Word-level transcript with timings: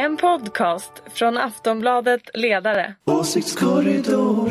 En 0.00 0.16
podcast 0.16 0.92
från 1.14 1.36
Aftonbladet 1.38 2.22
Ledare. 2.34 2.94
Åsiktskorridor. 3.04 4.50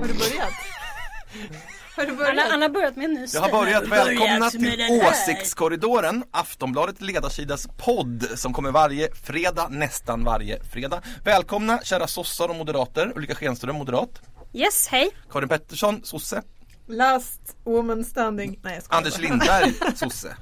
Har 0.00 0.08
du 0.08 0.14
börjat? 0.14 0.52
Har 1.96 2.04
du 2.04 2.08
Han, 2.08 2.16
börjat? 2.16 2.62
har- 2.62 2.68
börjat 2.68 2.96
med 2.96 3.04
en 3.04 3.12
ny 3.14 3.20
Jag 3.20 3.28
stil. 3.28 3.40
har 3.40 3.50
börjat 3.64 3.88
välkomna 3.88 4.50
till. 4.50 5.00
Åsiktskorridoren, 5.08 6.24
Aftonbladet 6.30 7.00
ledarsidas 7.00 7.66
podd 7.84 8.26
som 8.34 8.52
kommer 8.52 8.70
varje 8.70 9.08
fredag, 9.14 9.68
nästan 9.70 10.24
varje 10.24 10.64
fredag. 10.64 11.02
Välkomna 11.24 11.78
kära 11.82 12.06
sossar 12.06 12.48
och 12.48 12.56
moderater, 12.56 13.12
Ulrika 13.16 13.34
Schenström, 13.34 13.76
moderat, 13.76 14.22
Yes, 14.54 14.86
hej. 14.86 15.10
Karin 15.30 15.48
Pettersson, 15.48 16.00
sosse, 16.04 16.42
Last 16.86 17.56
woman 17.64 18.04
standing. 18.04 18.58
Nej 18.62 18.80
jag 18.88 18.96
Anders. 18.98 19.18
Lindberg, 19.18 19.74
sosse. 19.96 20.36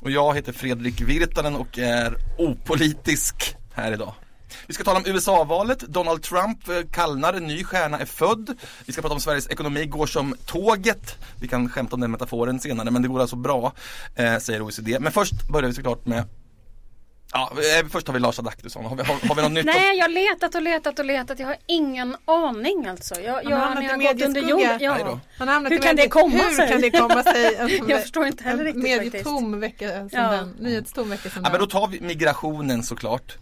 Och 0.00 0.10
jag 0.10 0.34
heter 0.34 0.52
Fredrik 0.52 1.00
Virtanen 1.00 1.56
och 1.56 1.78
är 1.78 2.16
opolitisk 2.38 3.56
här 3.72 3.92
idag. 3.92 4.14
Vi 4.66 4.74
ska 4.74 4.84
tala 4.84 4.98
om 4.98 5.06
USA-valet, 5.06 5.78
Donald 5.78 6.22
Trump 6.22 6.68
eh, 6.68 6.74
kallnar, 6.90 7.32
en 7.32 7.46
ny 7.46 7.64
stjärna 7.64 7.98
är 7.98 8.06
född. 8.06 8.56
Vi 8.86 8.92
ska 8.92 9.02
prata 9.02 9.14
om 9.14 9.20
Sveriges 9.20 9.48
ekonomi 9.48 9.86
går 9.86 10.06
som 10.06 10.34
tåget. 10.46 11.18
Vi 11.40 11.48
kan 11.48 11.68
skämta 11.68 11.94
om 11.94 12.00
den 12.00 12.10
metaforen 12.10 12.60
senare 12.60 12.90
men 12.90 13.02
det 13.02 13.08
går 13.08 13.20
alltså 13.20 13.36
bra, 13.36 13.72
eh, 14.14 14.38
säger 14.38 14.62
OECD. 14.62 14.98
Men 15.00 15.12
först 15.12 15.48
börjar 15.48 15.68
vi 15.68 15.74
såklart 15.74 16.06
med 16.06 16.24
Ja, 17.36 17.50
eh, 17.80 17.86
först 17.88 18.06
har 18.06 18.14
vi 18.14 18.20
Lars 18.20 18.38
Adaktusson. 18.38 18.84
Har 18.84 18.96
vi, 18.96 19.02
har, 19.02 19.28
har 19.28 19.34
vi 19.34 19.42
något 19.42 19.52
nytt? 19.52 19.64
Nej, 19.66 19.96
jag 19.96 20.04
har 20.04 20.08
letat 20.08 20.54
och 20.54 20.62
letat 20.62 20.98
och 20.98 21.04
letat. 21.04 21.38
Jag 21.38 21.46
har 21.46 21.56
ingen 21.66 22.16
aning 22.24 22.86
alltså. 22.86 23.20
Jag, 23.20 23.32
Han 23.34 23.42
jag, 23.50 23.56
har 23.56 23.64
hamnat 23.66 23.84
i 23.84 23.86
har 24.06 24.12
gått 24.12 24.22
under 24.22 24.40
jord. 24.40 24.58
medieskugga. 24.60 24.98
Ja. 24.98 25.20
Han 25.38 25.48
har 25.48 25.70
Hur 25.70 25.78
kan 25.78 25.96
det 25.96 26.08
komma 26.08 26.36
Hur 26.36 26.54
sig? 26.56 26.68
kan 26.68 26.80
det 26.80 26.90
komma 26.90 27.22
sig? 27.22 27.54
En, 27.58 27.88
Jag 27.88 28.02
förstår 28.02 28.26
inte 28.26 28.44
heller 28.44 28.58
en 28.60 28.64
riktigt 28.66 28.82
medietom 28.82 29.60
vecka 29.60 29.88
som 29.88 30.08
Ja. 30.12 30.30
den. 30.30 30.48
Nyhetstom 30.58 31.10
vecka 31.10 31.30
som 31.30 31.42
Ja, 31.44 31.50
men 31.50 31.60
då 31.60 31.66
den. 31.66 31.68
tar 31.68 31.86
vi 31.88 32.00
migrationen 32.00 32.82
såklart. 32.82 33.36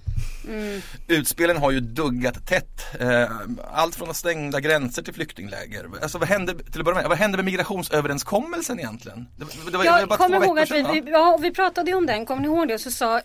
Mm. 0.48 0.80
Utspelen 1.08 1.56
har 1.56 1.70
ju 1.70 1.80
duggat 1.80 2.46
tätt. 2.46 3.00
Eh, 3.00 3.30
Allt 3.74 3.94
från 3.94 4.14
stängda 4.14 4.60
gränser 4.60 5.02
till 5.02 5.14
flyktingläger. 5.14 5.86
Alltså 6.02 6.18
vad 6.18 6.28
hände, 6.28 6.54
till 6.58 6.80
att 6.80 6.84
börja 6.84 6.98
med, 7.00 7.08
vad 7.08 7.18
hände 7.18 7.36
med 7.38 7.44
migrationsöverenskommelsen 7.44 8.78
egentligen? 8.78 9.26
Det, 9.36 9.44
det 9.44 9.60
var, 9.64 9.70
det 9.70 9.78
var 9.78 9.98
Jag 9.98 10.08
bara 10.08 10.16
kommer 10.18 10.44
ihåg 10.44 10.58
att 10.58 10.70
vi, 10.70 10.82
vi, 10.82 11.10
ja, 11.10 11.38
vi 11.42 11.50
pratade 11.50 11.90
ju 11.90 11.96
om 11.96 12.06
den, 12.06 12.26
kommer 12.26 12.42
ni 12.42 12.48
ihåg 12.48 12.68
det? 12.68 12.78
Så 12.78 12.90
sa, 12.90 13.20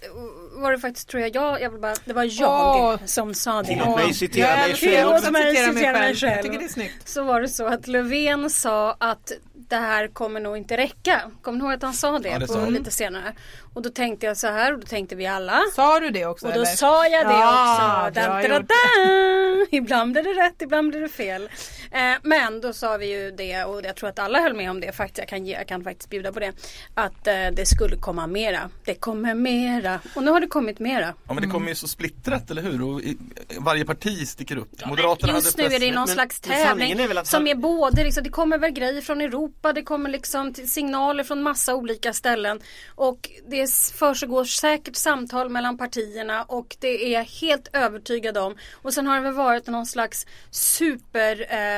var 0.62 0.72
det 0.72 0.80
faktiskt 0.80 1.08
tror 1.10 1.22
jag, 1.22 1.36
jag, 1.36 1.62
jag 1.62 1.80
bara, 1.82 1.94
det 2.06 2.14
var 2.14 2.42
jag 2.42 2.76
Åh. 2.86 2.96
som 3.06 3.34
sa 3.34 3.62
det. 3.62 3.68
Tillåt 3.68 3.96
mig 3.96 4.14
citera 4.14 4.48
Jag 4.50 4.58
mig 4.68 4.76
själv. 4.76 5.32
mig 5.32 5.56
citera 5.56 5.92
mig 5.94 6.08
Jag 6.10 6.18
själv. 6.18 6.42
tycker 6.44 6.60
det 6.60 6.66
är 6.66 6.70
snyggt. 6.70 7.10
Så 7.10 7.24
var 7.24 7.42
det 7.42 7.50
så 7.50 7.66
att 7.68 7.88
Löfven 7.88 8.50
sa 8.50 8.96
att 9.00 9.32
det 9.70 9.76
här 9.76 10.08
kommer 10.08 10.40
nog 10.40 10.58
inte 10.58 10.78
räcka. 10.78 11.22
Kommer 11.42 11.58
ni 11.60 11.64
ihåg 11.66 11.74
att 11.74 11.82
han 11.82 11.94
sa 11.94 12.20
det, 12.20 12.30
Ja, 12.30 12.40
det 12.40 12.48
på 12.48 12.54
sa 12.54 12.60
han. 12.60 12.74
lite 12.74 12.92
senare? 12.92 13.34
Och 13.74 13.82
då 13.82 13.90
tänkte 13.90 14.26
jag 14.26 14.38
så 14.38 14.48
här 14.48 14.74
och 14.74 14.80
då 14.80 14.88
tänkte 14.88 15.16
vi 15.16 15.28
alla. 15.28 15.62
Sa 15.76 16.00
du 16.00 16.10
det 16.10 16.26
också? 16.26 16.46
Och 16.48 16.54
då 16.54 16.60
eller? 16.62 16.66
sa 16.66 17.08
jag 17.08 17.28
det 17.28 17.34
Ja, 17.34 18.08
också. 18.08 18.22
Dan, 18.22 18.30
dan, 18.42 18.52
gjort. 18.52 18.68
dan. 18.70 19.68
Ibland 19.72 20.12
blir 20.12 20.24
det 20.24 20.42
rätt, 20.46 20.62
ibland 20.62 20.90
blir 20.92 21.02
det 21.02 21.10
fel. 21.10 21.50
Eh, 21.92 22.18
men 22.24 22.62
då 22.62 22.74
sa 22.74 22.98
vi 22.98 23.06
ju 23.12 23.32
det 23.32 23.64
och 23.64 23.86
jag 23.86 23.96
tror 23.96 24.10
att 24.10 24.20
alla 24.20 24.40
höll 24.40 24.54
med 24.54 24.72
om 24.72 24.80
det 24.80 24.92
faktiskt. 24.92 25.18
Jag 25.18 25.28
kan, 25.28 25.46
ge, 25.46 25.54
jag 25.54 25.68
kan 25.68 25.84
faktiskt 25.84 26.10
bjuda 26.10 26.32
på 26.32 26.40
det. 26.40 26.54
Att 26.94 27.28
eh, 27.28 27.34
det 27.54 27.66
skulle 27.66 27.96
komma 27.96 28.28
mera. 28.28 28.70
Det 28.86 28.96
kommer 28.96 29.36
mera. 29.36 30.00
Och 30.16 30.24
nu 30.24 30.32
har 30.32 30.40
det 30.40 30.48
kommit 30.48 30.80
mera. 30.80 31.14
Ja 31.28 31.34
men 31.34 31.44
det 31.44 31.50
kommer 31.50 31.70
ju 31.70 31.76
så 31.76 31.88
splittrat, 31.88 32.52
eller 32.52 32.62
hur? 32.62 32.84
Och 32.84 33.02
i, 33.02 33.18
varje 33.60 33.86
parti 33.86 34.28
sticker 34.28 34.58
upp. 34.58 34.70
Men 34.80 34.90
Moderaterna 34.90 35.34
just 35.34 35.58
nu 35.58 35.64
är 35.64 35.80
det 35.80 35.92
någon 35.92 35.96
men- 35.96 36.08
slags 36.08 36.40
tävling 36.40 36.92
är 36.92 37.18
att 37.18 37.28
som 37.28 37.48
är 37.48 37.56
både 37.56 38.04
liksom, 38.04 38.24
det 38.24 38.30
kommer 38.30 38.58
väl 38.58 38.72
grejer 38.72 39.02
från 39.02 39.22
Europa, 39.22 39.74
det 39.74 39.82
kommer 39.82 40.10
liksom 40.10 40.54
signaler 40.54 41.24
från 41.24 41.44
massa 41.44 41.76
olika 41.76 42.14
ställen 42.14 42.60
och 42.96 43.30
det 43.48 43.72
försiggår 43.74 44.46
säkert 44.46 44.96
samtal 44.96 45.50
mellan 45.50 45.78
partierna 45.78 46.44
och 46.44 46.78
det 46.80 47.06
är 47.06 47.14
jag 47.14 47.24
helt 47.24 47.70
övertygad 47.74 48.38
om. 48.38 48.56
Och 48.74 48.94
sen 48.94 49.08
har 49.08 49.16
det 49.16 49.22
väl 49.22 49.34
varit 49.34 49.68
någon 49.68 49.86
slags 49.86 50.26
super 50.52 51.42
eh, 51.50 51.77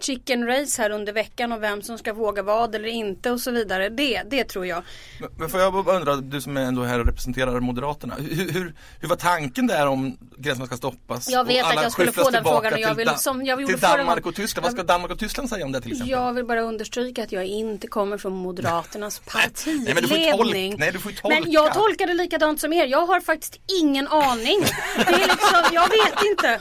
chicken 0.00 0.46
race 0.46 0.82
här 0.82 0.90
under 0.90 1.12
veckan 1.12 1.52
och 1.52 1.62
vem 1.62 1.82
som 1.82 1.98
ska 1.98 2.12
våga 2.12 2.42
vad 2.42 2.74
eller 2.74 2.88
inte 2.88 3.30
och 3.30 3.40
så 3.40 3.50
vidare. 3.50 3.88
Det, 3.88 4.22
det 4.30 4.44
tror 4.44 4.66
jag. 4.66 4.82
Men- 5.20 5.30
Men 5.38 5.48
får 5.50 5.60
jag 5.60 5.72
bara 5.84 5.96
undra, 5.96 6.16
du 6.16 6.40
som 6.40 6.56
är 6.56 6.60
ändå 6.60 6.82
här 6.82 7.00
och 7.00 7.06
representerar 7.06 7.60
Moderaterna. 7.60 8.14
Hur, 8.18 8.50
hur, 8.52 8.74
hur 9.00 9.08
var 9.08 9.16
tanken 9.16 9.66
där 9.66 9.86
om 9.86 10.18
gränserna 10.36 10.66
ska 10.66 10.76
stoppas? 10.76 11.28
Jag 11.30 11.44
vet 11.46 11.62
och 11.62 11.66
att 11.70 11.72
alla 11.72 11.82
jag 11.82 11.92
skulle 11.92 12.12
få 12.12 12.30
den 12.30 12.44
frågan 12.44 12.72
och 12.72 12.78
jag 12.80 12.94
vill- 12.94 13.10
som 13.16 13.44
jag 13.44 13.66
Till 13.66 13.78
Danmark 13.78 14.26
och 14.26 14.34
Tyskland. 14.34 14.64
Vad 14.64 14.72
ska 14.72 14.82
Danmark 14.82 15.10
och 15.12 15.18
Tyskland 15.18 15.48
säga 15.48 15.64
om 15.64 15.72
det 15.72 15.80
till 15.80 15.92
exempel? 15.92 16.10
Jag 16.10 16.32
vill 16.32 16.44
bara 16.44 16.60
understryka 16.60 17.22
att 17.22 17.32
jag 17.32 17.44
inte 17.46 17.86
kommer 17.86 18.18
från 18.18 18.32
Moderaternas 18.32 19.22
Nej, 19.66 19.94
men 19.94 20.02
du 20.02 20.08
får 20.08 20.18
ju 20.18 20.24
tolka- 20.24 20.36
partiledning. 20.36 20.74
nej, 20.78 20.92
du 20.92 20.98
får 20.98 21.12
ju 21.12 21.16
tolka. 21.18 21.40
Men 21.40 21.50
jag 21.52 21.74
tolkar 21.74 22.06
det 22.06 22.14
likadant 22.14 22.60
som 22.60 22.72
er. 22.72 22.86
Jag 22.86 23.06
har 23.06 23.20
faktiskt 23.20 23.56
ingen 23.82 24.08
aning. 24.08 24.60
Det 24.96 25.02
är 25.02 25.18
liksom, 25.28 25.62
jag 25.72 25.88
vet 25.88 26.24
inte. 26.30 26.58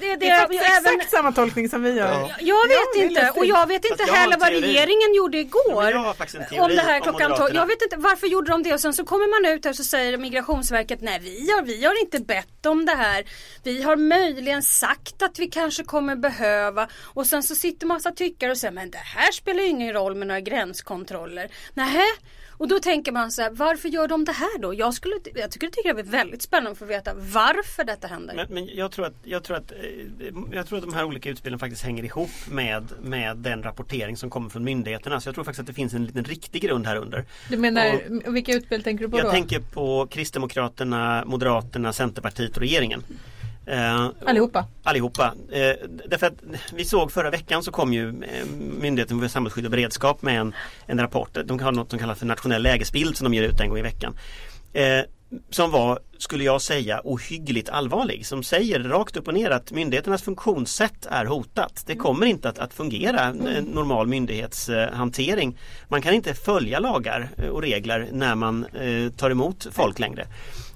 Det, 0.00 0.06
det, 0.06 0.16
Det 0.16 0.28
är 0.28 0.40
faktiskt 0.40 0.62
jag, 0.62 0.76
även, 0.76 0.94
exakt 0.94 1.10
samma 1.10 1.32
tolkning 1.32 1.68
som 1.68 1.82
vi 1.82 1.90
gör. 1.90 2.23
Ja. 2.28 2.34
jag 2.40 2.68
vet 2.68 2.96
är 2.96 3.02
inte 3.06 3.30
och 3.40 3.46
jag 3.46 3.66
vet 3.66 3.84
inte 3.84 4.04
jag 4.06 4.14
heller 4.14 4.36
vad 4.40 4.48
regeringen 4.48 5.14
gjorde 5.14 5.38
Ja, 5.38 5.42
igår. 5.44 5.82
teori 6.28 6.60
om 6.60 6.68
det 6.76 6.82
här 6.82 7.00
klockan 7.00 7.20
tolv. 7.20 7.30
Moderaterna. 7.30 7.60
Jag 7.60 7.66
vet 7.66 7.82
inte 7.82 7.96
varför 7.96 8.26
gjorde 8.26 8.50
de 8.50 8.62
det 8.62 8.74
och 8.74 8.80
sen 8.80 8.92
så 8.94 9.04
kommer 9.04 9.42
man 9.42 9.54
ut 9.54 9.64
här 9.64 9.70
och 9.72 9.76
så 9.76 9.84
säger 9.84 10.18
Migrationsverket 10.18 11.00
nej 11.00 11.18
vi 11.22 11.50
har, 11.50 11.62
vi 11.62 11.84
har 11.84 12.00
inte 12.00 12.20
bett 12.20 12.66
om 12.66 12.86
det 12.86 12.94
här. 12.94 13.24
Vi 13.62 13.82
har 13.82 13.96
möjligen 13.96 14.62
sagt 14.62 15.22
att 15.22 15.38
vi 15.38 15.46
kanske 15.46 15.84
kommer 15.84 16.16
behöva 16.16 16.88
och 17.14 17.26
sen 17.26 17.42
så 17.42 17.54
sitter 17.54 17.86
massa 17.86 18.10
tyckare 18.10 18.50
och 18.50 18.58
säger 18.58 18.72
men 18.74 18.90
det 18.90 18.98
här 18.98 19.32
spelar 19.32 19.62
ingen 19.62 19.92
roll 19.92 20.14
med 20.14 20.26
några 20.28 20.40
gränskontroller. 20.40 21.48
Nähä? 21.74 22.04
Och 22.64 22.68
då 22.68 22.80
tänker 22.80 23.12
man 23.12 23.30
så 23.32 23.42
här, 23.42 23.50
varför 23.50 23.88
gör 23.88 24.08
de 24.08 24.24
det 24.24 24.32
här 24.32 24.58
då? 24.58 24.74
Jag, 24.74 24.94
skulle, 24.94 25.14
jag 25.34 25.50
tycker 25.50 25.70
det 25.94 26.00
är 26.00 26.02
väldigt 26.02 26.42
spännande 26.42 26.70
att 26.70 26.78
få 26.78 26.84
veta 26.84 27.14
varför 27.14 27.84
detta 27.84 28.06
händer. 28.06 28.34
Men, 28.34 28.46
men 28.50 28.76
jag, 28.76 28.92
tror 28.92 29.06
att, 29.06 29.14
jag, 29.22 29.44
tror 29.44 29.56
att, 29.56 29.72
eh, 29.72 29.78
jag 30.52 30.66
tror 30.66 30.78
att 30.78 30.84
de 30.84 30.94
här 30.94 31.04
olika 31.04 31.30
utspelen 31.30 31.58
faktiskt 31.58 31.82
hänger 31.82 32.04
ihop 32.04 32.30
med, 32.50 32.84
med 33.02 33.36
den 33.36 33.62
rapportering 33.62 34.16
som 34.16 34.30
kommer 34.30 34.50
från 34.50 34.64
myndigheterna. 34.64 35.20
Så 35.20 35.28
jag 35.28 35.34
tror 35.34 35.44
faktiskt 35.44 35.60
att 35.60 35.66
det 35.66 35.72
finns 35.72 35.94
en 35.94 36.04
liten 36.04 36.24
riktig 36.24 36.62
grund 36.62 36.86
här 36.86 36.96
under. 36.96 37.24
Du 37.48 37.56
menar, 37.56 38.00
vilka 38.30 38.52
utspel 38.52 38.82
tänker 38.82 39.04
du 39.04 39.10
på 39.10 39.18
Jag 39.18 39.26
då? 39.26 39.30
tänker 39.30 39.60
på 39.60 40.06
Kristdemokraterna, 40.10 41.24
Moderaterna, 41.26 41.92
Centerpartiet 41.92 42.56
och 42.56 42.62
regeringen. 42.62 43.02
Eh, 43.66 44.08
Allihopa. 44.26 44.64
Allihopa. 44.82 45.34
Eh, 45.52 45.88
därför 46.08 46.26
att 46.26 46.42
vi 46.74 46.84
såg 46.84 47.12
förra 47.12 47.30
veckan 47.30 47.62
så 47.62 47.70
kom 47.70 47.92
ju 47.92 48.08
eh, 48.08 48.46
Myndigheten 48.80 49.20
för 49.20 49.28
samhällsskydd 49.28 49.64
och 49.64 49.70
beredskap 49.70 50.22
med 50.22 50.40
en, 50.40 50.54
en 50.86 51.00
rapport. 51.00 51.38
De 51.44 51.60
har 51.60 51.72
något 51.72 51.90
som 51.90 51.98
kallas 51.98 52.18
för 52.18 52.26
nationell 52.26 52.62
lägesbild 52.62 53.16
som 53.16 53.24
de 53.24 53.34
ger 53.34 53.42
ut 53.42 53.60
en 53.60 53.68
gång 53.68 53.78
i 53.78 53.82
veckan. 53.82 54.16
Eh, 54.72 55.00
som 55.50 55.70
var, 55.70 55.98
skulle 56.18 56.44
jag 56.44 56.62
säga, 56.62 57.00
ohyggligt 57.04 57.68
allvarlig. 57.68 58.26
Som 58.26 58.42
säger 58.42 58.80
rakt 58.80 59.16
upp 59.16 59.28
och 59.28 59.34
ner 59.34 59.50
att 59.50 59.72
myndigheternas 59.72 60.22
funktionssätt 60.22 61.06
är 61.10 61.24
hotat. 61.24 61.82
Det 61.86 61.96
kommer 61.96 62.26
inte 62.26 62.48
att, 62.48 62.58
att 62.58 62.74
fungera, 62.74 63.20
en 63.20 63.64
normal 63.64 64.06
myndighetshantering. 64.06 65.58
Man 65.88 66.02
kan 66.02 66.14
inte 66.14 66.34
följa 66.34 66.78
lagar 66.78 67.28
eh, 67.36 67.48
och 67.48 67.62
regler 67.62 68.08
när 68.12 68.34
man 68.34 68.64
eh, 68.64 69.12
tar 69.12 69.30
emot 69.30 69.66
folk 69.72 69.98
längre. 69.98 70.26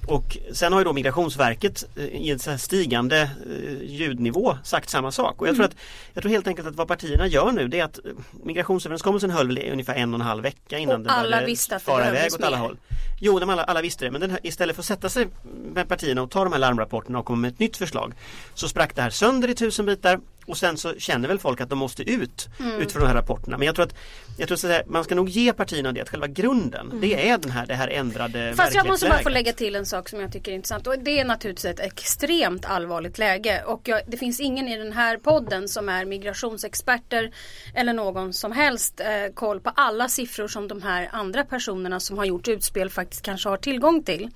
Och 0.08 0.38
sen 0.52 0.72
har 0.72 0.80
ju 0.80 0.84
då 0.84 0.92
Migrationsverket 0.92 1.84
eh, 1.96 2.04
i 2.04 2.30
en 2.30 2.58
stigande 2.58 3.20
eh, 3.20 3.82
ljudnivå 3.82 4.56
sagt 4.64 4.90
samma 4.90 5.12
sak. 5.12 5.40
Och 5.40 5.48
jag 5.48 5.54
tror, 5.54 5.64
att, 5.64 5.76
jag 6.14 6.22
tror 6.22 6.30
helt 6.30 6.46
enkelt 6.46 6.68
att 6.68 6.74
vad 6.74 6.88
partierna 6.88 7.26
gör 7.26 7.52
nu 7.52 7.68
det 7.68 7.80
är 7.80 7.84
att 7.84 7.98
eh, 7.98 8.12
Migrationsöverenskommelsen 8.44 9.30
höll 9.30 9.58
ungefär 9.72 9.94
en 9.94 10.14
och 10.14 10.20
en 10.20 10.26
halv 10.26 10.42
vecka 10.42 10.78
innan 10.78 10.96
Och 10.96 11.02
det 11.02 11.10
alla 11.10 11.44
visste 11.44 11.76
att 11.76 11.82
fara 11.82 12.08
iväg 12.08 12.34
åt 12.34 12.42
alla 12.42 12.56
håll. 12.56 12.76
Jo, 13.20 13.38
de 13.38 13.50
alla, 13.50 13.64
alla 13.64 13.82
visste 13.82 14.04
det. 14.04 14.10
Men 14.10 14.20
den 14.20 14.38
istället 14.42 14.76
för 14.76 14.82
att 14.82 14.86
sätta 14.86 15.08
sig 15.08 15.28
med 15.74 15.88
partierna 15.88 16.22
och 16.22 16.30
ta 16.30 16.44
de 16.44 16.52
här 16.52 16.60
larmrapporterna 16.60 17.18
och 17.18 17.24
komma 17.24 17.38
med 17.38 17.52
ett 17.52 17.58
nytt 17.58 17.76
förslag 17.76 18.12
så 18.54 18.68
sprack 18.68 18.96
det 18.96 19.02
här 19.02 19.10
sönder 19.10 19.48
i 19.50 19.54
tusen 19.54 19.86
bitar 19.86 20.20
och 20.48 20.56
sen 20.56 20.76
så 20.76 20.94
känner 20.98 21.28
väl 21.28 21.38
folk 21.38 21.60
att 21.60 21.68
de 21.68 21.78
måste 21.78 22.02
ut 22.02 22.48
Mm. 22.60 22.80
utifrån 22.80 23.02
de 23.02 23.08
här 23.08 23.14
rapporterna. 23.14 23.58
Men 23.58 23.66
jag 23.66 23.74
tror 23.74 23.86
att, 23.86 23.94
jag 24.38 24.48
tror 24.48 24.70
att 24.72 24.88
man 24.88 25.04
ska 25.04 25.14
nog 25.14 25.28
ge 25.28 25.52
partierna 25.52 25.92
det 25.92 26.00
att 26.00 26.08
själva 26.08 26.26
grunden 26.26 26.98
det 27.00 27.28
är 27.28 27.38
den 27.38 27.50
här, 27.50 27.66
det 27.66 27.74
här 27.74 27.88
ändrade 27.88 28.38
Mm. 28.38 28.56
Fast 28.56 28.74
jag 28.74 28.86
måste 28.86 29.08
bara 29.08 29.18
få 29.18 29.28
lägga 29.28 29.52
till 29.52 29.74
en 29.76 29.86
sak 29.86 30.08
som 30.08 30.20
jag 30.20 30.32
tycker 30.32 30.50
är 30.52 30.54
intressant 30.56 30.86
och 30.86 30.98
det 30.98 31.20
är 31.20 31.24
naturligtvis 31.24 31.64
ett 31.64 31.80
extremt 31.80 32.64
allvarligt 32.64 33.18
läge 33.18 33.62
och 33.66 33.80
jag, 33.84 34.00
det 34.06 34.16
finns 34.16 34.40
ingen 34.40 34.68
i 34.68 34.76
den 34.78 34.92
här 34.92 35.16
podden 35.16 35.68
som 35.68 35.88
är 35.88 36.04
migrationsexperter 36.04 37.32
eller 37.74 37.92
någon 37.92 38.32
som 38.32 38.52
helst 38.52 39.00
eh, 39.00 39.34
koll 39.34 39.60
på 39.60 39.70
alla 39.76 40.08
siffror 40.08 40.48
som 40.48 40.68
de 40.68 40.82
här 40.82 41.08
andra 41.12 41.44
personerna 41.44 42.00
som 42.00 42.18
har 42.18 42.24
gjort 42.24 42.48
utspel 42.48 42.90
faktiskt 42.90 43.22
kanske 43.22 43.48
har 43.48 43.56
tillgång 43.56 44.02
till. 44.02 44.30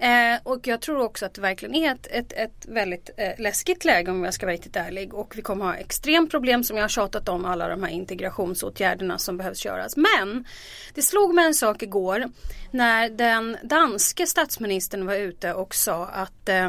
Eh, 0.00 0.38
och 0.42 0.66
jag 0.66 0.80
tror 0.80 1.00
också 1.00 1.26
att 1.26 1.34
det 1.34 1.40
verkligen 1.40 1.74
är 1.74 1.92
ett, 1.92 2.06
ett, 2.10 2.32
ett 2.32 2.66
väldigt 2.68 3.10
eh, 3.16 3.32
läskigt 3.38 3.84
läge 3.84 4.10
om 4.10 4.24
jag 4.24 4.34
ska 4.34 4.46
vara 4.46 4.54
riktigt 4.54 4.76
ärlig. 4.76 5.14
Och 5.14 5.36
vi 5.36 5.42
kommer 5.42 5.64
ha 5.64 5.74
extremt 5.74 6.30
problem 6.30 6.64
som 6.64 6.76
jag 6.76 6.84
har 6.84 6.88
tjatat 6.88 7.28
om 7.28 7.44
alla 7.44 7.68
de 7.68 7.82
här 7.82 7.90
integrationsåtgärderna 7.90 9.18
som 9.18 9.36
behövs 9.36 9.64
göras. 9.64 9.96
Men 9.96 10.44
det 10.94 11.02
slog 11.02 11.34
mig 11.34 11.46
en 11.46 11.54
sak 11.54 11.82
igår 11.82 12.24
när 12.70 13.08
den 13.08 13.56
danske 13.62 14.26
statsministern 14.26 15.06
var 15.06 15.14
ute 15.14 15.54
och 15.54 15.74
sa 15.74 16.06
att 16.06 16.48
eh, 16.48 16.68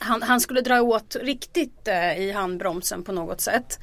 han, 0.00 0.22
han 0.22 0.40
skulle 0.40 0.60
dra 0.60 0.82
åt 0.82 1.16
riktigt 1.16 1.88
eh, 1.88 2.18
i 2.18 2.32
handbromsen 2.32 3.04
på 3.04 3.12
något 3.12 3.40
sätt. 3.40 3.78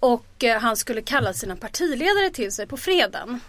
Och 0.00 0.44
eh, 0.44 0.60
han 0.60 0.76
skulle 0.76 1.02
kalla 1.02 1.32
sina 1.32 1.56
partiledare 1.56 2.30
till 2.30 2.52
sig 2.52 2.66
på 2.66 2.76
fredagen. 2.76 3.40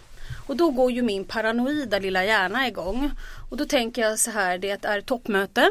Och 0.46 0.56
då 0.56 0.70
går 0.70 0.92
ju 0.92 1.02
min 1.02 1.24
paranoida 1.24 1.98
lilla 1.98 2.24
hjärna 2.24 2.68
igång. 2.68 3.10
Och 3.50 3.56
då 3.56 3.64
tänker 3.64 4.02
jag 4.02 4.18
så 4.18 4.30
här, 4.30 4.58
det 4.58 4.84
är 4.84 5.00
toppmöte. 5.00 5.70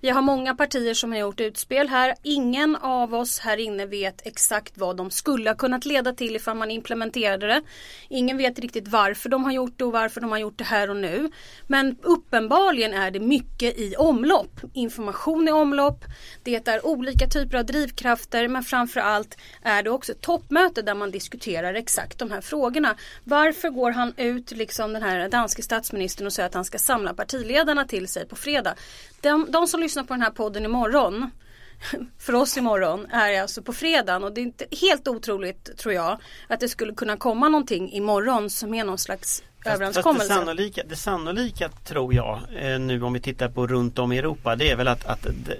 Vi 0.00 0.10
har 0.10 0.22
många 0.22 0.54
partier 0.54 0.94
som 0.94 1.12
har 1.12 1.18
gjort 1.18 1.40
utspel 1.40 1.88
här. 1.88 2.14
Ingen 2.22 2.76
av 2.76 3.14
oss 3.14 3.38
här 3.38 3.56
inne 3.56 3.86
vet 3.86 4.26
exakt 4.26 4.78
vad 4.78 4.96
de 4.96 5.10
skulle 5.10 5.50
ha 5.50 5.54
kunnat 5.54 5.86
leda 5.86 6.12
till 6.12 6.36
ifall 6.36 6.56
man 6.56 6.70
implementerade 6.70 7.46
det. 7.46 7.62
Ingen 8.08 8.36
vet 8.36 8.58
riktigt 8.58 8.88
varför 8.88 9.28
de 9.28 9.44
har 9.44 9.52
gjort 9.52 9.78
det 9.78 9.84
och 9.84 9.92
varför 9.92 10.20
de 10.20 10.30
har 10.30 10.38
gjort 10.38 10.58
det 10.58 10.64
här 10.64 10.90
och 10.90 10.96
nu. 10.96 11.30
Men 11.66 11.96
uppenbarligen 12.02 12.94
är 12.94 13.10
det 13.10 13.20
mycket 13.20 13.78
i 13.78 13.96
omlopp. 13.96 14.60
Information 14.74 15.48
i 15.48 15.52
omlopp. 15.52 16.04
Det 16.42 16.68
är 16.68 16.86
olika 16.86 17.26
typer 17.26 17.58
av 17.58 17.66
drivkrafter 17.66 18.48
men 18.48 18.62
framförallt 18.62 19.36
är 19.62 19.82
det 19.82 19.90
också 19.90 20.12
ett 20.12 20.20
toppmöte 20.20 20.82
där 20.82 20.94
man 20.94 21.10
diskuterar 21.10 21.74
exakt 21.74 22.18
de 22.18 22.30
här 22.30 22.40
frågorna. 22.40 22.96
Varför 23.24 23.70
går 23.70 23.90
han 23.90 24.14
ut, 24.16 24.50
liksom 24.50 24.92
den 24.92 25.02
här 25.02 25.28
danske 25.28 25.62
statsministern 25.62 26.26
och 26.26 26.32
säger 26.32 26.46
att 26.46 26.54
han 26.54 26.64
ska 26.64 26.78
samla 26.78 27.14
partiledarna 27.14 27.84
till 27.84 28.08
sig 28.08 28.28
på 28.28 28.36
fredag? 28.36 28.74
De, 29.20 29.50
de 29.50 29.66
som 29.66 29.80
lyssnar 29.80 30.04
på 30.04 30.14
den 30.14 30.22
här 30.22 30.30
podden 30.30 30.64
imorgon 30.64 31.30
för 32.18 32.34
oss 32.34 32.56
imorgon 32.56 33.06
är 33.06 33.42
alltså 33.42 33.62
på 33.62 33.72
fredagen 33.72 34.24
och 34.24 34.32
det 34.32 34.40
är 34.40 34.42
inte 34.42 34.66
helt 34.80 35.08
otroligt 35.08 35.76
tror 35.78 35.94
jag 35.94 36.18
att 36.48 36.60
det 36.60 36.68
skulle 36.68 36.94
kunna 36.94 37.16
komma 37.16 37.48
någonting 37.48 37.92
imorgon 37.92 38.50
som 38.50 38.74
är 38.74 38.84
någon 38.84 38.98
slags 38.98 39.42
överenskommelse. 39.64 40.28
Fast 40.28 40.28
det, 40.28 40.34
sannolika, 40.34 40.82
det 40.88 40.96
sannolika 40.96 41.68
tror 41.68 42.14
jag 42.14 42.40
eh, 42.56 42.78
nu 42.78 43.02
om 43.02 43.12
vi 43.12 43.20
tittar 43.20 43.48
på 43.48 43.66
runt 43.66 43.98
om 43.98 44.12
i 44.12 44.18
Europa 44.18 44.56
det 44.56 44.70
är 44.70 44.76
väl 44.76 44.88
att, 44.88 45.06
att 45.06 45.22
det, 45.22 45.58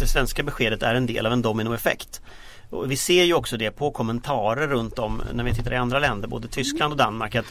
det 0.00 0.06
svenska 0.06 0.42
beskedet 0.42 0.82
är 0.82 0.94
en 0.94 1.06
del 1.06 1.26
av 1.26 1.32
en 1.32 1.42
dominoeffekt. 1.42 2.20
Och 2.70 2.90
vi 2.90 2.96
ser 2.96 3.24
ju 3.24 3.34
också 3.34 3.56
det 3.56 3.70
på 3.70 3.90
kommentarer 3.90 4.68
runt 4.68 4.98
om 4.98 5.22
när 5.32 5.44
vi 5.44 5.54
tittar 5.54 5.72
i 5.72 5.76
andra 5.76 5.98
länder, 5.98 6.28
både 6.28 6.48
Tyskland 6.48 6.92
och 6.92 6.98
Danmark 6.98 7.34
att 7.34 7.46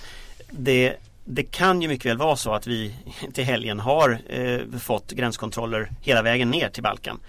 det 0.49 0.95
det 1.25 1.43
kan 1.43 1.81
ju 1.81 1.87
mycket 1.87 2.05
väl 2.05 2.17
vara 2.17 2.35
så 2.35 2.53
att 2.53 2.67
vi 2.67 2.95
till 3.33 3.43
helgen 3.43 3.79
har 3.79 4.19
eh, 4.29 4.79
fått 4.79 5.11
gränskontroller 5.11 5.89
hela 6.01 6.21
vägen 6.21 6.49
ner 6.49 6.69
till 6.69 6.83
Balkan. 6.83 7.19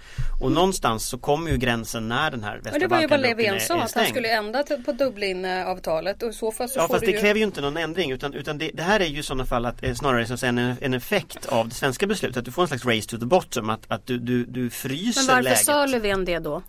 Och 0.41 0.51
någonstans 0.51 1.05
så 1.05 1.17
kommer 1.17 1.51
ju 1.51 1.57
gränsen 1.57 2.07
när 2.07 2.31
den 2.31 2.43
här 2.43 2.57
västra 2.57 2.79
Det 2.79 2.87
var 2.87 3.01
ju 3.01 3.07
vad 3.07 3.19
Löfven 3.19 3.59
sa 3.59 3.81
att 3.81 3.93
han 3.93 4.05
skulle 4.05 4.29
ändra 4.29 4.63
på 4.85 4.91
Dublinavtalet 4.91 6.23
och 6.23 6.33
så 6.33 6.51
fall 6.51 6.69
så 6.69 6.79
Ja 6.79 6.87
får 6.87 6.93
fast 6.93 7.05
det 7.05 7.11
ju... 7.11 7.19
kräver 7.19 7.39
ju 7.39 7.45
inte 7.45 7.61
någon 7.61 7.77
ändring 7.77 8.11
utan, 8.11 8.33
utan 8.33 8.57
det, 8.57 8.71
det 8.73 8.83
här 8.83 8.99
är 8.99 9.05
ju 9.05 9.19
i 9.19 9.23
sådana 9.23 9.45
fall 9.45 9.65
att, 9.65 9.83
eh, 9.83 9.93
snarare 9.93 10.37
som 10.37 10.47
en, 10.47 10.75
en 10.81 10.93
effekt 10.93 11.45
av 11.45 11.69
det 11.69 11.75
svenska 11.75 12.07
beslutet. 12.07 12.37
Att 12.37 12.45
du 12.45 12.51
får 12.51 12.61
en 12.61 12.67
slags 12.67 12.85
race 12.85 13.09
to 13.09 13.17
the 13.17 13.25
bottom 13.25 13.69
att, 13.69 13.81
att 13.87 14.05
du, 14.05 14.19
du, 14.19 14.45
du 14.45 14.69
fryser 14.69 15.21
Men 15.21 15.27
varför 15.27 15.43
läget. 15.43 15.65
sa 15.65 15.85
Löfven 15.85 16.25
det 16.25 16.39
då? 16.39 16.61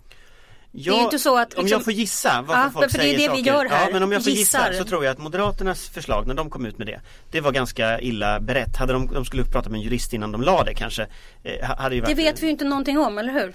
Ja, 0.79 0.93
det 0.93 0.99
är 0.99 1.03
inte 1.03 1.19
så 1.19 1.37
att 1.37 1.53
Om 1.53 1.63
liksom- 1.63 1.77
jag 1.77 1.83
får 1.83 1.93
gissa 1.93 2.43
varför 2.47 2.61
Ja, 2.63 2.69
folk 2.73 2.91
för 2.91 2.97
det 2.97 3.03
är 3.03 3.05
säger 3.05 3.13
det 3.29 3.33
vi 3.35 3.43
saker. 3.43 3.51
gör 3.53 3.65
här. 3.69 3.85
Ja, 3.85 3.89
men 3.93 4.03
om 4.03 4.11
jag 4.11 4.23
får 4.23 4.31
Gissar. 4.31 4.71
gissa 4.71 4.83
så 4.83 4.89
tror 4.89 5.05
jag 5.05 5.11
att 5.11 5.17
Moderaternas 5.17 5.89
förslag 5.89 6.27
när 6.27 6.33
de 6.33 6.49
kom 6.49 6.65
ut 6.65 6.77
med 6.77 6.87
det 6.87 6.99
Det 7.31 7.41
var 7.41 7.51
ganska 7.51 7.99
illa 7.99 8.39
berett. 8.39 8.77
Hade 8.77 8.93
de, 8.93 9.07
de 9.13 9.25
skulle 9.25 9.43
prata 9.43 9.69
med 9.69 9.77
en 9.77 9.83
jurist 9.83 10.13
innan 10.13 10.31
de 10.31 10.41
la 10.41 10.63
det 10.63 10.73
kanske 10.73 11.07
eh, 11.43 11.65
hade 11.77 11.95
ju 11.95 12.01
Det 12.01 12.07
varit, 12.07 12.17
vet 12.17 12.41
vi 12.41 12.45
ju 12.45 12.51
inte 12.51 12.65
någonting 12.65 12.99
om, 12.99 13.17
eller 13.17 13.33
hur? 13.33 13.53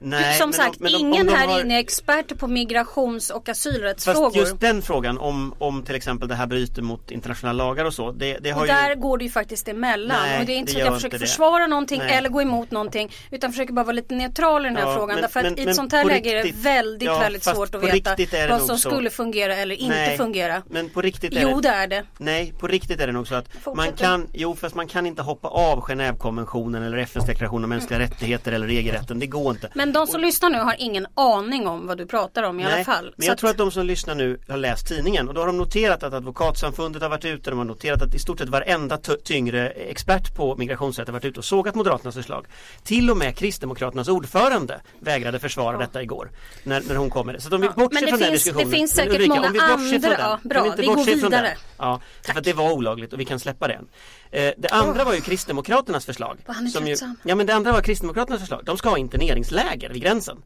Nej, 0.00 0.38
Som 0.38 0.50
men 0.50 0.54
sagt, 0.54 0.80
men 0.80 0.92
ingen 0.94 1.26
de 1.26 1.32
här 1.34 1.46
har- 1.46 1.60
inne 1.60 1.74
är 1.74 1.78
expert 1.78 2.38
på 2.38 2.46
migrations 2.46 3.30
och 3.30 3.48
asylrättsfrågor. 3.48 4.24
Fast 4.24 4.36
just 4.36 4.60
den 4.60 4.82
frågan 4.82 5.18
om, 5.18 5.54
om 5.58 5.82
till 5.82 5.94
exempel 5.94 6.28
det 6.28 6.34
här 6.34 6.46
bryter 6.46 6.82
mot 6.82 7.10
internationella 7.10 7.64
lagar 7.64 7.84
och 7.84 7.94
så 7.94 8.12
Det, 8.12 8.38
det 8.40 8.50
har 8.50 8.60
Och 8.60 8.66
ju 8.66 8.72
där 8.72 8.94
går 8.94 9.18
det 9.18 9.24
ju 9.24 9.30
faktiskt 9.30 9.68
emellan. 9.68 10.16
Nej, 10.22 10.40
och 10.40 10.46
det 10.46 10.52
är 10.52 10.56
inte 10.56 10.72
det 10.72 10.78
så 10.78 10.80
att 10.80 10.86
jag 10.86 10.94
försöker 10.94 11.16
inte 11.16 11.26
försvara 11.26 11.66
någonting 11.66 11.98
Nej. 11.98 12.14
eller 12.14 12.28
gå 12.28 12.42
emot 12.42 12.70
någonting. 12.70 13.12
Utan 13.30 13.52
försöker 13.52 13.72
bara 13.72 13.84
vara 13.84 13.92
lite 13.94 14.14
neutral 14.14 14.66
i 14.66 14.68
den 14.68 14.76
här 14.76 14.86
Ja, 14.88 14.94
frågan. 14.96 15.14
men- 15.14 15.22
därför 15.22 15.40
att 15.44 15.58
i 15.58 15.62
ett 15.62 15.76
sånt 15.76 15.92
här 15.92 16.04
läge 16.04 16.30
är 16.40 16.44
det 16.44 16.52
väldigt, 16.56 17.06
ja, 17.06 17.18
väldigt 17.18 17.44
svårt 17.44 17.74
att 17.74 17.84
veta 17.84 18.16
vad 18.48 18.62
som 18.62 18.78
så. 18.78 18.90
skulle 18.90 19.10
fungera 19.10 19.56
eller 19.56 19.74
inte 19.74 19.96
Nej, 19.96 20.16
fungera. 20.16 20.62
Men 20.70 20.88
på 20.88 21.02
riktigt 21.02 21.32
är 21.36 21.42
Jo, 21.42 21.60
det 21.60 21.68
är 21.68 21.86
det. 21.86 22.02
Nej, 22.18 22.52
på 22.58 22.66
riktigt 22.66 23.00
är 23.00 23.06
det 23.06 23.12
nog 23.12 23.28
så 23.28 23.34
att 23.34 23.48
man 23.76 23.92
kan, 23.92 24.26
jo 24.32 24.56
fast 24.56 24.74
man 24.74 24.86
kan 24.88 25.06
inte 25.06 25.22
hoppa 25.22 25.48
av 25.48 25.80
Genèvekonventionen 25.80 26.86
eller 26.86 26.96
FNs 26.98 27.26
deklaration 27.26 27.64
om 27.64 27.70
mänskliga 27.70 27.98
rättigheter 28.00 28.52
eller 28.52 28.70
EG-rätten. 28.70 29.18
Det 29.18 29.26
går 29.26 29.50
inte. 29.50 29.70
Men 29.74 29.83
de 29.92 30.06
som 30.06 30.20
lyssnar 30.20 30.50
nu 30.50 30.58
har 30.58 30.74
ingen 30.78 31.06
aning 31.14 31.66
om 31.66 31.86
vad 31.86 31.98
du 31.98 32.06
pratar 32.06 32.42
om 32.42 32.60
i 32.60 32.64
alla 32.64 32.84
fall. 32.84 33.14
Men 33.16 33.26
jag 33.26 33.38
tror 33.38 33.50
att 33.50 33.56
de 33.58 33.70
som 33.70 33.86
lyssnar 33.86 34.14
nu 34.14 34.40
har 34.48 34.56
läst 34.56 34.86
tidningen 34.88 35.28
och 35.28 35.34
då 35.34 35.40
har 35.40 35.46
de 35.46 35.56
noterat 35.56 36.02
att 36.02 36.12
Advokatsamfundet 36.14 37.02
har 37.02 37.08
varit 37.08 37.24
ute. 37.24 37.50
De 37.50 37.58
har 37.58 37.64
noterat 37.64 38.02
att 38.02 38.14
i 38.14 38.18
stort 38.18 38.38
sett 38.38 38.48
varenda 38.48 38.98
tyngre 39.24 39.68
expert 39.70 40.34
på 40.36 40.56
migrationsrätt 40.56 41.08
har 41.08 41.12
varit 41.12 41.24
ute 41.24 41.38
och 41.40 41.44
sågat 41.44 41.74
Moderaternas 41.74 42.14
förslag. 42.14 42.46
Till 42.82 43.10
och 43.10 43.16
med 43.16 43.36
Kristdemokraternas 43.36 44.08
ordförande 44.08 44.80
vägrade 45.00 45.38
försvara 45.38 45.78
detta 45.78 46.02
igår. 46.02 46.30
När, 46.62 46.82
när 46.88 46.96
hon 46.96 47.10
kom 47.10 47.26
med 47.26 47.34
det. 47.34 47.40
Så 47.40 47.56
vi 47.56 47.66
Ja, 47.66 47.72
men 47.76 47.88
från 47.90 47.90
den 48.10 48.18
finns- 48.18 48.30
diskussionen. 48.30 48.70
det 48.70 48.76
finns 48.76 48.96
Men 48.96 49.04
säkert 49.04 49.14
Ulrika, 49.14 49.34
många 49.34 49.46
andra- 49.46 49.98
den, 49.98 50.16
ja, 50.18 50.38
bra, 50.42 50.62
vi 50.62 50.70
vi 50.76 50.86
går 50.86 50.96
den? 50.96 51.04
vidare. 51.04 51.56
Ja, 51.78 52.00
för 52.22 52.38
att 52.38 52.44
det 52.44 52.52
var 52.52 52.72
olagligt 52.72 53.12
och 53.12 53.20
vi 53.20 53.24
kan 53.24 53.40
släppa 53.40 53.68
den. 53.68 53.86
Eh, 54.34 54.52
det 54.56 54.68
andra 54.68 55.04
var 55.04 55.14
ju 55.14 55.20
Kristdemokraternas 55.20 56.06
förslag. 56.06 56.38
Vad 56.46 56.56
han 56.56 56.66
är 56.66 56.70
som 56.70 56.86
ju. 56.86 56.96
Ja 57.22 57.34
men 57.34 57.46
det 57.46 57.54
andra 57.54 57.72
var 57.72 57.80
Kristdemokraternas 57.80 58.40
förslag. 58.40 58.64
De 58.64 58.78
ska 58.78 58.88
ha 58.88 58.98
interneringsläger 58.98 59.90
vid 59.90 60.02
gränsen. 60.02 60.42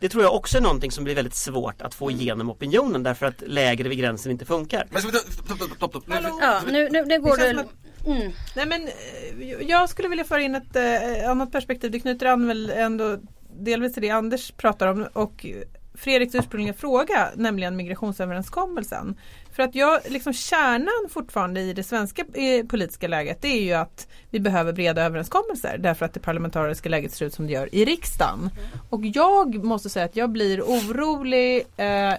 Det 0.00 0.08
tror 0.08 0.22
jag 0.24 0.34
också 0.34 0.58
är 0.58 0.62
någonting 0.62 0.90
som 0.90 1.04
blir 1.04 1.14
väldigt 1.14 1.34
svårt 1.34 1.82
att 1.82 1.94
få 1.94 2.10
igenom 2.10 2.50
opinionen 2.50 3.02
därför 3.02 3.26
att 3.26 3.42
läger 3.46 3.84
vid 3.84 3.98
gränsen 3.98 4.32
inte 4.32 4.44
funkar. 4.44 4.86
Men 4.90 5.02
stopp, 5.02 5.76
stopp? 5.76 6.04
Ja, 6.40 6.60
nu, 6.66 6.88
nu, 6.90 7.04
nu 7.04 7.20
går 7.20 7.36
Det 7.36 7.64
Mm. 8.06 8.32
Nej 8.56 8.66
men 8.66 8.82
eh, 8.82 9.68
jag 9.68 9.88
skulle 9.88 10.08
vilja 10.08 10.24
föra 10.24 10.40
in 10.40 10.54
ett 10.54 10.76
eh, 10.76 11.30
annat 11.30 11.52
perspektiv. 11.52 11.90
Det 11.90 12.00
knyter 12.00 12.26
an 12.26 12.48
väl 12.48 12.70
ändå 12.70 13.18
delvis 13.60 13.92
till 13.92 14.02
det 14.02 14.10
Anders 14.10 14.52
pratar 14.52 14.86
om 14.86 15.08
och 15.12 15.46
Fredriks 15.94 16.34
ursprungliga 16.34 16.74
fråga, 16.74 17.30
nämligen 17.36 17.76
migrationsöverenskommelsen. 17.76 19.16
För 19.52 19.62
att 19.62 19.74
jag, 19.74 20.00
liksom 20.08 20.32
kärnan 20.32 21.08
fortfarande 21.10 21.60
i 21.60 21.72
det 21.72 21.82
svenska 21.82 22.24
eh, 22.34 22.66
politiska 22.66 23.08
läget 23.08 23.42
det 23.42 23.48
är 23.48 23.62
ju 23.62 23.72
att 23.72 24.08
vi 24.30 24.40
behöver 24.40 24.72
breda 24.72 25.02
överenskommelser 25.02 25.78
därför 25.78 26.06
att 26.06 26.14
det 26.14 26.20
parlamentariska 26.20 26.88
läget 26.88 27.12
ser 27.12 27.26
ut 27.26 27.34
som 27.34 27.46
det 27.46 27.52
gör 27.52 27.74
i 27.74 27.84
riksdagen. 27.84 28.50
Och 28.90 29.00
jag 29.04 29.64
måste 29.64 29.90
säga 29.90 30.04
att 30.04 30.16
jag 30.16 30.30
blir 30.30 30.62
orolig 30.62 31.62
eh, 31.76 32.14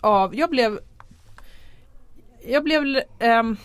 av, 0.00 0.36
jag 0.36 0.50
blev 0.50 0.78
jag 2.46 2.64
blev 2.64 3.00
ehm, 3.18 3.56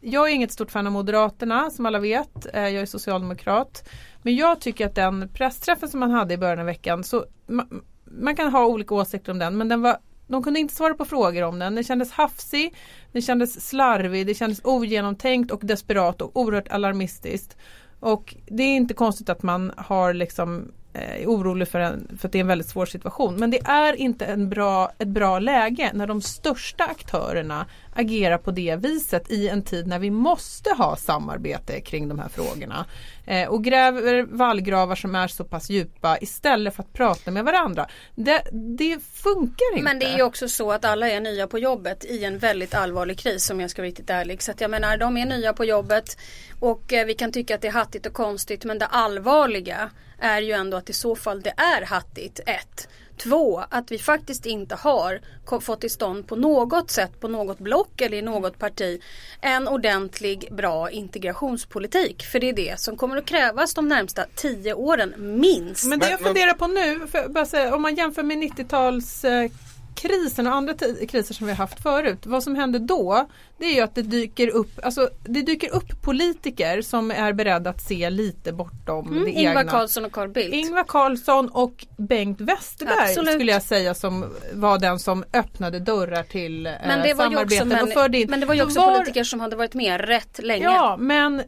jag 0.00 0.28
är 0.30 0.34
inget 0.34 0.52
stort 0.52 0.70
fan 0.70 0.86
av 0.86 0.92
Moderaterna 0.92 1.70
som 1.70 1.86
alla 1.86 1.98
vet. 1.98 2.46
Eh, 2.54 2.68
Jag 2.68 2.82
är 2.82 2.86
socialdemokrat. 2.86 3.88
Men 4.22 4.36
jag 4.36 4.60
tycker 4.60 4.86
att 4.86 4.94
den 4.94 5.28
pressträffen 5.28 5.88
som 5.88 6.00
man 6.00 6.10
hade 6.10 6.34
i 6.34 6.38
början 6.38 6.58
av 6.58 6.66
veckan 6.66 7.04
så 7.04 7.26
man, 7.46 7.82
man 8.10 8.36
kan 8.36 8.52
ha 8.52 8.66
olika 8.66 8.94
åsikter 8.94 9.32
om 9.32 9.38
den 9.38 9.56
men 9.56 9.68
den 9.68 9.82
var 9.82 9.96
de 10.28 10.42
kunde 10.42 10.60
inte 10.60 10.74
svara 10.74 10.94
på 10.94 11.04
frågor 11.04 11.42
om 11.42 11.58
den. 11.58 11.74
Den 11.74 11.84
kändes 11.84 12.12
hafsig, 12.12 12.74
den 13.12 13.22
kändes 13.22 13.68
slarvig, 13.68 14.26
det 14.26 14.34
kändes 14.34 14.60
ogenomtänkt 14.64 15.50
och 15.50 15.60
desperat 15.64 16.22
och 16.22 16.36
oerhört 16.36 16.68
alarmistiskt. 16.68 17.56
Och 18.00 18.36
det 18.46 18.62
är 18.62 18.76
inte 18.76 18.94
konstigt 18.94 19.28
att 19.28 19.42
man 19.42 19.72
har 19.76 20.14
liksom 20.14 20.72
eh, 20.92 21.22
är 21.22 21.26
orolig 21.26 21.68
för, 21.68 21.80
en, 21.80 22.18
för 22.18 22.28
att 22.28 22.32
det 22.32 22.38
är 22.38 22.40
en 22.40 22.46
väldigt 22.46 22.68
svår 22.68 22.86
situation. 22.86 23.36
Men 23.36 23.50
det 23.50 23.60
är 23.64 23.92
inte 23.92 24.24
en 24.24 24.48
bra, 24.48 24.92
ett 24.98 25.08
bra 25.08 25.38
läge 25.38 25.90
när 25.94 26.06
de 26.06 26.20
största 26.22 26.84
aktörerna 26.84 27.66
agerar 27.98 28.38
på 28.38 28.50
det 28.50 28.76
viset 28.76 29.30
i 29.30 29.48
en 29.48 29.62
tid 29.62 29.86
när 29.86 29.98
vi 29.98 30.10
måste 30.10 30.70
ha 30.70 30.96
samarbete 30.96 31.80
kring 31.80 32.08
de 32.08 32.18
här 32.18 32.28
frågorna. 32.28 32.86
Eh, 33.26 33.48
och 33.48 33.64
gräver 33.64 34.22
vallgravar 34.22 34.94
som 34.94 35.14
är 35.14 35.28
så 35.28 35.44
pass 35.44 35.70
djupa 35.70 36.18
istället 36.18 36.74
för 36.74 36.82
att 36.82 36.92
prata 36.92 37.30
med 37.30 37.44
varandra. 37.44 37.86
Det, 38.14 38.42
det 38.52 39.02
funkar 39.02 39.72
inte. 39.72 39.82
Men 39.82 39.98
det 39.98 40.06
är 40.06 40.16
ju 40.16 40.22
också 40.22 40.48
så 40.48 40.72
att 40.72 40.84
alla 40.84 41.08
är 41.08 41.20
nya 41.20 41.46
på 41.46 41.58
jobbet 41.58 42.04
i 42.04 42.24
en 42.24 42.38
väldigt 42.38 42.74
allvarlig 42.74 43.18
kris 43.18 43.50
om 43.50 43.60
jag 43.60 43.70
ska 43.70 43.82
vara 43.82 43.88
riktigt 43.88 44.10
ärlig. 44.10 44.42
Så 44.42 44.50
att 44.50 44.60
jag 44.60 44.70
menar 44.70 44.96
de 44.96 45.16
är 45.16 45.26
nya 45.26 45.52
på 45.52 45.64
jobbet 45.64 46.18
och 46.60 46.92
eh, 46.92 47.06
vi 47.06 47.14
kan 47.14 47.32
tycka 47.32 47.54
att 47.54 47.60
det 47.60 47.68
är 47.68 47.72
hattigt 47.72 48.06
och 48.06 48.12
konstigt 48.12 48.64
men 48.64 48.78
det 48.78 48.86
allvarliga 48.86 49.90
är 50.18 50.40
ju 50.40 50.52
ändå 50.52 50.76
att 50.76 50.90
i 50.90 50.92
så 50.92 51.16
fall 51.16 51.42
det 51.42 51.54
är 51.56 51.86
hattigt. 51.86 52.40
Ett. 52.46 52.88
Två, 53.18 53.64
att 53.68 53.92
vi 53.92 53.98
faktiskt 53.98 54.46
inte 54.46 54.74
har 54.74 55.20
fått 55.60 55.80
till 55.80 55.90
stånd 55.90 56.26
på 56.26 56.36
något 56.36 56.90
sätt, 56.90 57.20
på 57.20 57.28
något 57.28 57.58
block 57.58 58.00
eller 58.00 58.16
i 58.16 58.22
något 58.22 58.58
parti 58.58 59.00
en 59.40 59.68
ordentlig 59.68 60.48
bra 60.50 60.90
integrationspolitik. 60.90 62.22
För 62.22 62.40
det 62.40 62.48
är 62.48 62.52
det 62.52 62.80
som 62.80 62.96
kommer 62.96 63.16
att 63.16 63.26
krävas 63.26 63.74
de 63.74 63.88
närmsta 63.88 64.24
tio 64.34 64.74
åren 64.74 65.14
minst. 65.18 65.84
Men 65.84 65.98
det 65.98 66.10
jag 66.10 66.20
funderar 66.20 66.54
på 66.54 66.66
nu, 66.66 67.06
för, 67.06 67.28
bara 67.28 67.46
säga, 67.46 67.74
om 67.74 67.82
man 67.82 67.94
jämför 67.94 68.22
med 68.22 68.38
90-tals 68.38 69.24
eh, 69.24 69.50
krisen 70.00 70.46
och 70.46 70.54
andra 70.54 70.74
kriser 71.08 71.34
som 71.34 71.46
vi 71.46 71.52
har 71.52 71.58
haft 71.58 71.82
förut. 71.82 72.18
Vad 72.26 72.42
som 72.42 72.54
händer 72.56 72.78
då 72.78 73.26
det 73.58 73.64
är 73.64 73.74
ju 73.74 73.80
att 73.80 73.94
det 73.94 74.02
dyker 74.02 74.48
upp, 74.48 74.70
alltså, 74.82 75.10
det 75.24 75.42
dyker 75.42 75.74
upp 75.74 76.02
politiker 76.02 76.82
som 76.82 77.10
är 77.10 77.32
beredda 77.32 77.70
att 77.70 77.80
se 77.80 78.10
lite 78.10 78.52
bortom 78.52 79.08
Mm, 79.08 79.24
det 79.24 79.30
Ingvar 79.30 79.60
egna. 79.60 79.70
Carlsson 79.70 80.04
och 80.04 80.12
Carl 80.12 80.28
Bildt. 80.28 80.54
Ingvar 80.54 80.84
Carlsson 80.84 81.48
och 81.48 81.86
Bengt 81.96 82.40
Westerberg 82.40 82.94
Absolut. 82.98 83.34
skulle 83.34 83.52
jag 83.52 83.62
säga 83.62 83.94
som 83.94 84.24
var 84.52 84.78
den 84.78 84.98
som 84.98 85.24
öppnade 85.32 85.78
dörrar 85.80 86.22
till 86.22 86.66
eh, 86.66 86.72
Men 86.86 87.02
det, 87.02 87.14
var 87.14 87.30
ju 87.30 87.36
också, 87.36 87.64
men, 87.64 88.14
in. 88.14 88.30
men 88.30 88.40
det 88.40 88.46
var 88.46 88.54
ju 88.54 88.62
också 88.62 88.80
var- 88.80 88.94
politiker 88.94 89.24
som 89.24 89.40
hade 89.40 89.56
varit 89.56 89.74
med 89.74 90.00
rätt 90.00 90.38
länge. 90.42 90.64
Ja, 90.64 90.96
men 91.00 91.42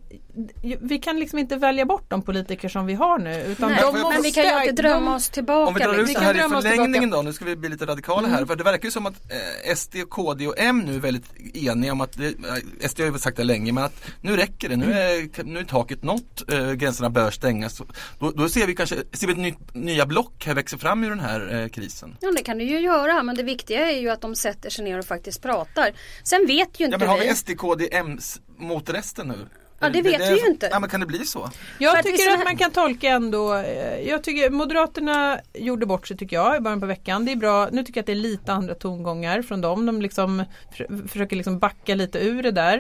vi 0.81 0.99
kan 0.99 1.19
liksom 1.21 1.39
inte 1.39 1.57
välja 1.57 1.85
bort 1.85 2.05
de 2.09 2.23
politiker 2.23 2.69
som 2.69 2.87
vi 2.87 2.95
har 2.95 3.19
nu. 3.19 3.45
Utan 3.45 3.71
Nej, 3.71 3.85
måste, 3.85 4.09
men 4.09 4.23
vi 4.23 4.33
kan 4.33 4.45
ju 4.45 4.51
alltid 4.51 4.75
drömma 4.75 5.11
de- 5.11 5.17
oss 5.17 5.31
tillbaka. 5.31 5.69
Om 5.69 5.75
vi 5.75 5.81
drar 5.81 5.95
ut 5.95 6.09
liksom. 6.09 6.25
det 6.25 6.33
här 6.33 6.47
i 6.47 6.63
förlängningen 6.63 7.11
då, 7.11 7.23
nu 7.23 7.33
ska 7.33 7.45
vi 7.45 7.57
bli 7.57 7.69
lite 7.69 7.87
radikala 7.87 8.29
här. 8.29 8.45
För 8.47 8.57
det 8.57 8.65
verkar 8.65 8.85
ju 8.85 8.91
som 8.91 9.07
att 9.07 9.15
eh, 9.67 9.75
SD, 9.75 9.97
KD 10.11 10.47
och 10.47 10.55
M 10.59 10.83
nu 10.87 10.95
är 10.95 10.99
väldigt 10.99 11.57
eniga 11.57 11.93
om 11.93 12.01
att, 12.01 12.13
det, 12.13 12.27
eh, 12.27 12.89
SD 12.89 13.01
har 13.01 13.07
ju 13.07 13.19
sagt 13.19 13.37
det 13.37 13.45
länge, 13.45 13.73
men 13.73 13.85
att 13.85 14.05
nu 14.21 14.37
räcker 14.37 14.69
det, 14.69 14.77
nu 14.77 14.93
är, 14.93 15.45
nu 15.45 15.59
är 15.59 15.65
taket 15.65 16.03
nått, 16.03 16.53
eh, 16.53 16.73
gränserna 16.73 17.11
bör 17.11 17.31
stängas. 17.31 17.83
Då, 18.19 18.31
då 18.31 18.49
ser 18.49 18.67
vi 18.67 18.75
kanske, 18.75 18.97
ser 19.13 19.27
vi 19.27 19.33
ett 19.33 19.39
nytt, 19.39 19.75
nya 19.75 20.07
block 20.07 20.47
här 20.47 20.55
växa 20.55 20.79
fram 20.79 21.05
ur 21.05 21.11
den 21.11 21.21
här 21.21 21.61
eh, 21.63 21.69
krisen. 21.69 22.17
Ja 22.21 22.33
det 22.37 22.43
kan 22.43 22.59
du 22.59 22.65
ju 22.65 22.81
göra 22.81 23.23
men 23.23 23.37
det 23.37 23.43
viktiga 23.43 23.91
är 23.91 24.01
ju 24.01 24.11
att 24.11 24.21
de 24.21 24.35
sätter 24.35 24.71
sig 24.71 24.85
ner 24.85 24.99
och 24.99 25.05
faktiskt 25.05 25.43
pratar. 25.43 25.93
Sen 26.25 26.47
vet 26.47 26.81
ju 26.81 26.85
inte 26.85 26.95
Ja 26.95 26.99
men 26.99 27.09
har 27.09 27.19
vi. 27.19 27.29
vi 27.29 27.35
SD, 27.35 27.57
KD, 27.57 27.89
M 27.93 28.19
mot 28.59 28.91
resten 28.91 29.29
nu? 29.29 29.47
Ja, 29.83 29.89
det 29.89 30.03
vet 30.03 30.21
vi 30.21 30.41
ju 30.41 30.47
inte. 30.47 30.69
Ja 30.73 30.81
men 30.81 30.91
kan 30.91 31.01
det 31.01 31.07
bli 31.07 31.19
så? 31.27 31.41
För 31.47 31.85
Jag 31.85 31.99
att 31.99 32.07
vi 32.07 32.13
tycker 32.13 32.31
att 32.31 32.37
här- 32.39 32.45
man 32.45 32.57
kan 32.57 32.71
tolka 32.71 33.09
ändå, 33.09 33.55
eh, 33.55 34.09
jag 34.09 34.25
tycker 34.25 34.51
Moderaterna 34.51 35.41
gjorde 35.55 35.87
bort 35.87 36.09
sig 36.09 36.17
tycker 36.17 36.37
jag 36.37 36.57
i 36.57 36.61
början 36.61 36.81
på 36.81 36.87
veckan. 36.87 37.25
Det 37.25 37.33
är 37.33 37.37
bra, 37.37 37.69
nu 37.73 37.85
tycker 37.85 37.99
jag 37.99 38.03
att 38.03 38.07
det 38.07 38.13
är 38.13 38.17
lite 38.17 38.53
andra 38.53 38.75
tongångar 38.75 39.43
från 39.43 39.61
dem. 39.61 39.87
De 39.87 40.03
liksom 40.03 40.45
för, 40.77 41.09
försöker 41.09 41.37
liksom 41.37 41.59
backa 41.59 41.95
lite 41.95 42.19
ur 42.19 42.43
det 42.43 42.51
där 42.51 42.79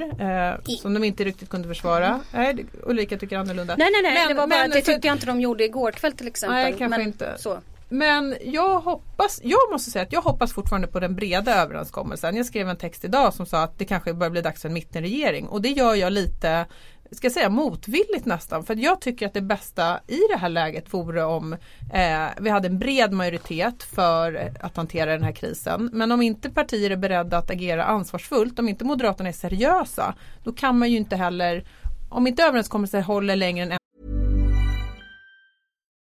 eh, 0.51 0.77
som 0.83 0.95
de 0.95 1.05
inte 1.05 1.25
riktigt 1.25 1.49
kunde 1.49 1.69
försvara. 1.69 2.21
Nej, 2.33 2.55
det- 2.55 2.65
Ulrika 2.83 3.17
tycker 3.19 3.37
annorlunda. 3.39 3.75
Nej 3.79 3.89
nej 3.93 4.03
nej 4.03 4.15
Men- 4.15 4.29
det 4.29 4.35
var 4.35 4.47
bara 4.47 4.59
men 4.59 4.67
att 4.67 4.73
det 4.73 4.83
för- 4.85 4.93
tyckte 4.93 5.07
jag 5.09 5.15
inte 5.15 5.27
de 5.27 5.41
gjorde 5.41 5.65
igår 5.65 5.93
kväll 5.93 6.13
till 6.13 6.27
exempel. 6.27 6.55
Nej, 6.57 6.75
kanske 6.79 6.99
men, 6.99 7.07
inte. 7.07 7.35
Så. 7.39 7.59
Men 7.91 8.37
jag 8.45 8.81
hoppas, 8.81 9.41
jag 9.43 9.73
måste 9.73 9.91
säga 9.91 10.03
att 10.03 10.13
jag 10.13 10.23
hoppas 10.23 10.53
fortfarande 10.53 10.89
på 10.89 11.01
den 11.01 11.15
breda 11.15 11.55
överenskommelsen. 11.55 12.37
Jag 12.37 12.47
skrev 12.47 12.69
en 12.69 12.77
text 12.77 13.05
idag 13.05 13.35
som 13.35 13.47
sa 13.47 13.63
att 13.63 13.79
det 13.79 13.85
kanske 13.85 14.15
börjar 14.15 14.31
bli 14.31 14.43
dags 14.43 14.63
för 14.63 14.69
en 14.69 14.75
mittenregering 14.75 15.49
och 15.49 15.63
det 15.63 15.69
gör 15.69 15.95
jag 15.95 16.13
lite 16.13 16.67
ska 17.13 17.25
jag 17.25 17.33
säga 17.33 17.49
motvilligt 17.49 18.25
nästan 18.25 18.65
för 18.65 18.77
jag 18.77 19.01
tycker 19.01 19.27
att 19.27 19.35
det 19.35 19.41
bästa 19.41 20.01
i 20.07 20.21
det 20.33 20.37
här 20.39 20.49
läget 20.49 20.95
vore 20.95 21.23
om 21.25 21.53
eh, 21.93 22.27
vi 22.41 22.51
hade 22.51 22.69
en 22.69 22.79
bred 22.79 23.13
majoritet 23.13 23.83
för 23.83 24.53
att 24.61 24.77
hantera 24.77 25.13
den 25.13 25.23
här 25.23 25.33
krisen. 25.33 25.91
Men 25.93 26.13
om 26.13 26.23
inte 26.23 26.51
partier 26.51 26.91
är 26.91 26.97
beredda 26.97 27.39
att 27.39 27.51
agera 27.51 27.85
ansvarsfullt, 27.85 28.59
om 28.59 28.69
inte 28.69 28.85
Moderaterna 28.85 29.29
är 29.29 29.33
seriösa, 29.33 30.15
då 30.45 30.53
kan 30.53 30.79
man 30.79 30.91
ju 30.91 30.97
inte 30.97 31.17
heller, 31.17 31.65
om 32.09 32.27
inte 32.27 32.43
överenskommelser 32.43 33.01
håller 33.01 33.37
längre 33.37 33.65
än 33.65 33.80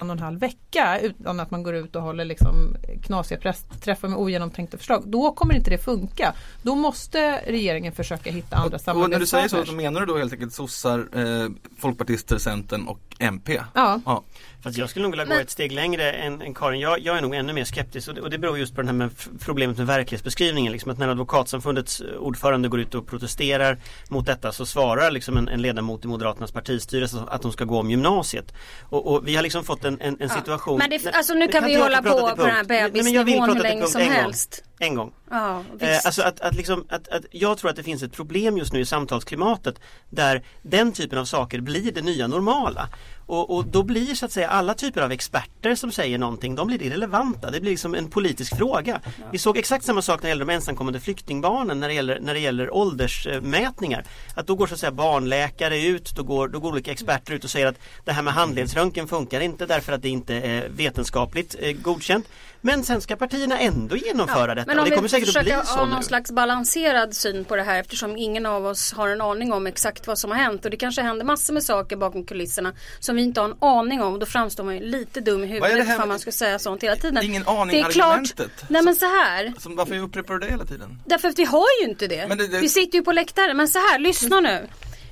En 0.00 0.10
och 0.10 0.16
en 0.16 0.22
halv 0.22 0.40
vecka 0.40 1.00
utan 1.00 1.40
att 1.40 1.50
man 1.50 1.62
går 1.62 1.74
ut 1.74 1.96
och 1.96 2.02
håller 2.02 2.24
liksom 2.24 2.76
knasiga 3.02 3.40
pressträffar 3.40 4.08
med 4.08 4.18
ogenomtänkta 4.18 4.78
förslag. 4.78 5.02
Då 5.06 5.32
kommer 5.32 5.54
inte 5.54 5.70
det 5.70 5.78
funka. 5.78 6.34
Då 6.62 6.74
måste 6.74 7.40
regeringen 7.46 7.92
försöka 7.92 8.30
hitta 8.30 8.56
andra 8.56 8.78
Och, 8.86 9.02
och 9.02 9.10
när 9.10 9.18
du 9.18 9.26
säger 9.26 9.48
så, 9.48 9.48
samarbetspartners. 9.48 9.68
så 9.68 9.74
menar 9.74 10.00
du 10.00 10.06
då 10.06 10.18
helt 10.18 10.32
enkelt 10.32 10.52
sossar, 10.52 11.08
eh, 11.12 11.48
folkpartister, 11.78 12.38
centern 12.38 12.86
och 12.86 13.00
MP? 13.18 13.60
Ja. 13.74 14.00
ja. 14.04 14.24
Fast 14.62 14.78
jag 14.78 14.90
skulle 14.90 15.02
nog 15.02 15.12
vilja 15.12 15.24
gå 15.24 15.28
Men- 15.28 15.40
ett 15.40 15.50
steg 15.50 15.72
längre 15.72 16.12
än, 16.12 16.42
än 16.42 16.54
Karin. 16.54 16.80
Jag, 16.80 17.00
jag 17.00 17.16
är 17.16 17.22
nog 17.22 17.34
ännu 17.34 17.52
mer 17.52 17.64
skeptisk 17.64 18.08
och 18.08 18.14
det, 18.14 18.20
och 18.20 18.30
det 18.30 18.38
beror 18.38 18.58
just 18.58 18.74
på 18.74 18.80
det 18.82 18.86
här 18.86 18.94
med 18.94 19.10
problemet 19.40 19.78
med 19.78 19.86
verklighetsbeskrivningen. 19.86 20.72
Liksom 20.72 20.90
att 20.90 20.98
när 20.98 21.08
Advokatsamfundets 21.08 22.02
ordförande 22.18 22.68
går 22.68 22.80
ut 22.80 22.94
och 22.94 23.06
protesterar 23.06 23.78
mot 24.08 24.26
detta 24.26 24.52
så 24.52 24.66
svarar 24.66 25.10
liksom 25.10 25.36
en, 25.36 25.48
en 25.48 25.62
ledamot 25.62 26.04
i 26.04 26.08
Moderaternas 26.08 26.52
partistyrelse 26.52 27.24
att 27.28 27.42
de 27.42 27.52
ska 27.52 27.64
gå 27.64 27.80
om 27.80 27.90
gymnasiet. 27.90 28.54
Och, 28.82 29.12
och 29.12 29.28
vi 29.28 29.36
har 29.36 29.42
liksom 29.42 29.64
fått 29.64 29.84
en, 29.84 30.00
en, 30.00 30.16
en 30.20 30.28
situation 30.28 30.78
Men 30.78 30.90
det, 30.90 31.10
alltså 31.12 31.34
nu 31.34 31.48
kan 31.48 31.64
vi 31.64 31.70
ju 31.70 31.76
jag 31.76 31.82
hålla 31.82 32.02
på 32.02 32.36
på 32.36 32.42
den 32.42 32.54
här 32.54 32.64
bebisnivån 32.64 33.56
hur 33.56 33.62
länge 33.62 33.86
som 33.86 34.00
helst. 34.00 34.64
En 34.78 34.94
gång. 34.94 35.12
Ja, 35.30 35.64
Eh, 35.80 35.98
alltså 36.04 36.22
att, 36.22 36.40
att, 36.40 36.54
liksom, 36.54 36.84
att, 36.88 37.08
att 37.08 37.24
jag 37.30 37.58
tror 37.58 37.70
att 37.70 37.76
det 37.76 37.82
finns 37.82 38.02
ett 38.02 38.12
problem 38.12 38.58
just 38.58 38.72
nu 38.72 38.80
i 38.80 38.86
samtalsklimatet 38.86 39.80
där 40.10 40.42
den 40.62 40.92
typen 40.92 41.18
av 41.18 41.24
saker 41.24 41.60
blir 41.60 41.92
det 41.92 42.02
nya 42.02 42.26
normala. 42.26 42.88
Och, 43.28 43.56
och 43.56 43.66
då 43.66 43.82
blir 43.82 44.14
så 44.14 44.24
att 44.24 44.32
säga 44.32 44.48
alla 44.48 44.74
typer 44.74 45.00
av 45.00 45.12
experter 45.12 45.74
som 45.74 45.92
säger 45.92 46.18
någonting, 46.18 46.54
de 46.54 46.66
blir 46.66 46.82
irrelevanta. 46.82 47.50
Det 47.50 47.60
blir 47.60 47.70
liksom 47.70 47.94
en 47.94 48.10
politisk 48.10 48.56
fråga. 48.56 49.00
Vi 49.32 49.38
såg 49.38 49.58
exakt 49.58 49.84
samma 49.84 50.02
sak 50.02 50.22
när 50.22 50.22
det 50.22 50.28
gäller 50.28 50.44
de 50.44 50.52
ensamkommande 50.52 51.00
flyktingbarnen 51.00 51.80
när 51.80 51.88
det 51.88 51.94
gäller, 51.94 52.20
när 52.20 52.34
det 52.34 52.40
gäller 52.40 52.74
åldersmätningar. 52.74 54.04
Att 54.34 54.46
då 54.46 54.54
går 54.54 54.66
så 54.66 54.74
att 54.74 54.80
säga 54.80 54.92
barnläkare 54.92 55.82
ut, 55.82 56.12
då 56.16 56.22
går, 56.22 56.48
då 56.48 56.60
går 56.60 56.72
olika 56.72 56.92
experter 56.92 57.32
ut 57.32 57.44
och 57.44 57.50
säger 57.50 57.66
att 57.66 57.78
det 58.04 58.12
här 58.12 58.22
med 58.22 58.34
handledsröntgen 58.34 59.08
funkar 59.08 59.40
inte 59.40 59.66
därför 59.66 59.92
att 59.92 60.02
det 60.02 60.08
inte 60.08 60.34
är 60.34 60.68
vetenskapligt 60.68 61.56
eh, 61.58 61.72
godkänt. 61.72 62.28
Men 62.60 62.84
sen 62.84 63.00
ska 63.00 63.16
partierna 63.16 63.58
ändå 63.58 63.96
genomföra 63.96 64.54
detta. 64.54 64.66
Men 64.66 64.78
om 64.78 64.84
det 64.84 64.90
kommer 64.90 65.02
vi 65.02 65.08
säkert 65.08 65.36
att 65.36 65.42
bli 65.44 65.52
så 65.64 65.74
ha 65.78 65.84
nu. 65.84 65.90
någon 65.92 66.02
slags 66.04 66.32
balanserad 66.32 67.14
syn 67.14 67.44
på 67.44 67.56
det 67.56 67.62
här 67.62 67.80
eftersom 67.80 68.16
ingen 68.16 68.46
av 68.46 68.66
oss 68.66 68.92
har 68.92 69.08
en 69.08 69.20
aning 69.20 69.52
om 69.52 69.66
exakt 69.66 70.06
vad 70.06 70.18
som 70.18 70.30
har 70.30 70.38
hänt 70.38 70.64
och 70.64 70.70
det 70.70 70.76
kanske 70.76 71.02
händer 71.02 71.24
massor 71.24 71.54
med 71.54 71.62
saker 71.62 71.96
bakom 71.96 72.24
kulisserna 72.24 72.72
som 73.00 73.16
vi 73.16 73.22
inte 73.22 73.40
har 73.40 73.48
en 73.48 73.56
aning 73.60 74.02
om. 74.02 74.18
Då 74.18 74.26
framstår 74.26 74.64
man 74.64 74.74
ju 74.74 74.80
lite 74.80 75.20
dum 75.20 75.44
i 75.44 75.46
huvudet 75.46 75.88
ifall 75.88 76.08
man 76.08 76.18
ska 76.18 76.32
säga 76.32 76.58
sånt 76.58 76.82
hela 76.82 76.96
tiden. 76.96 77.24
Ingen 77.24 77.48
aning 77.48 77.76
det 77.76 77.88
är 77.88 77.90
klart, 77.90 78.08
argumentet. 78.12 78.50
Nej 78.68 78.82
men 78.82 78.94
så 78.96 79.04
här. 79.06 79.52
Som, 79.58 79.76
varför 79.76 79.98
upprepar 79.98 80.34
du 80.34 80.40
det 80.40 80.46
hela 80.52 80.64
tiden? 80.64 81.00
Därför 81.06 81.28
att 81.28 81.38
vi 81.38 81.44
har 81.44 81.66
ju 81.82 81.88
inte 81.90 82.06
det. 82.06 82.26
Det- 82.26 82.46
det- 82.48 82.60
Vi 82.60 82.68
sitter 82.68 82.98
ju 82.98 83.04
på 83.04 83.12
läktaren. 83.12 83.56
Men 83.56 83.68
så 83.68 83.78
här, 83.78 83.98
lyssna 83.98 84.40
nu. 84.40 84.66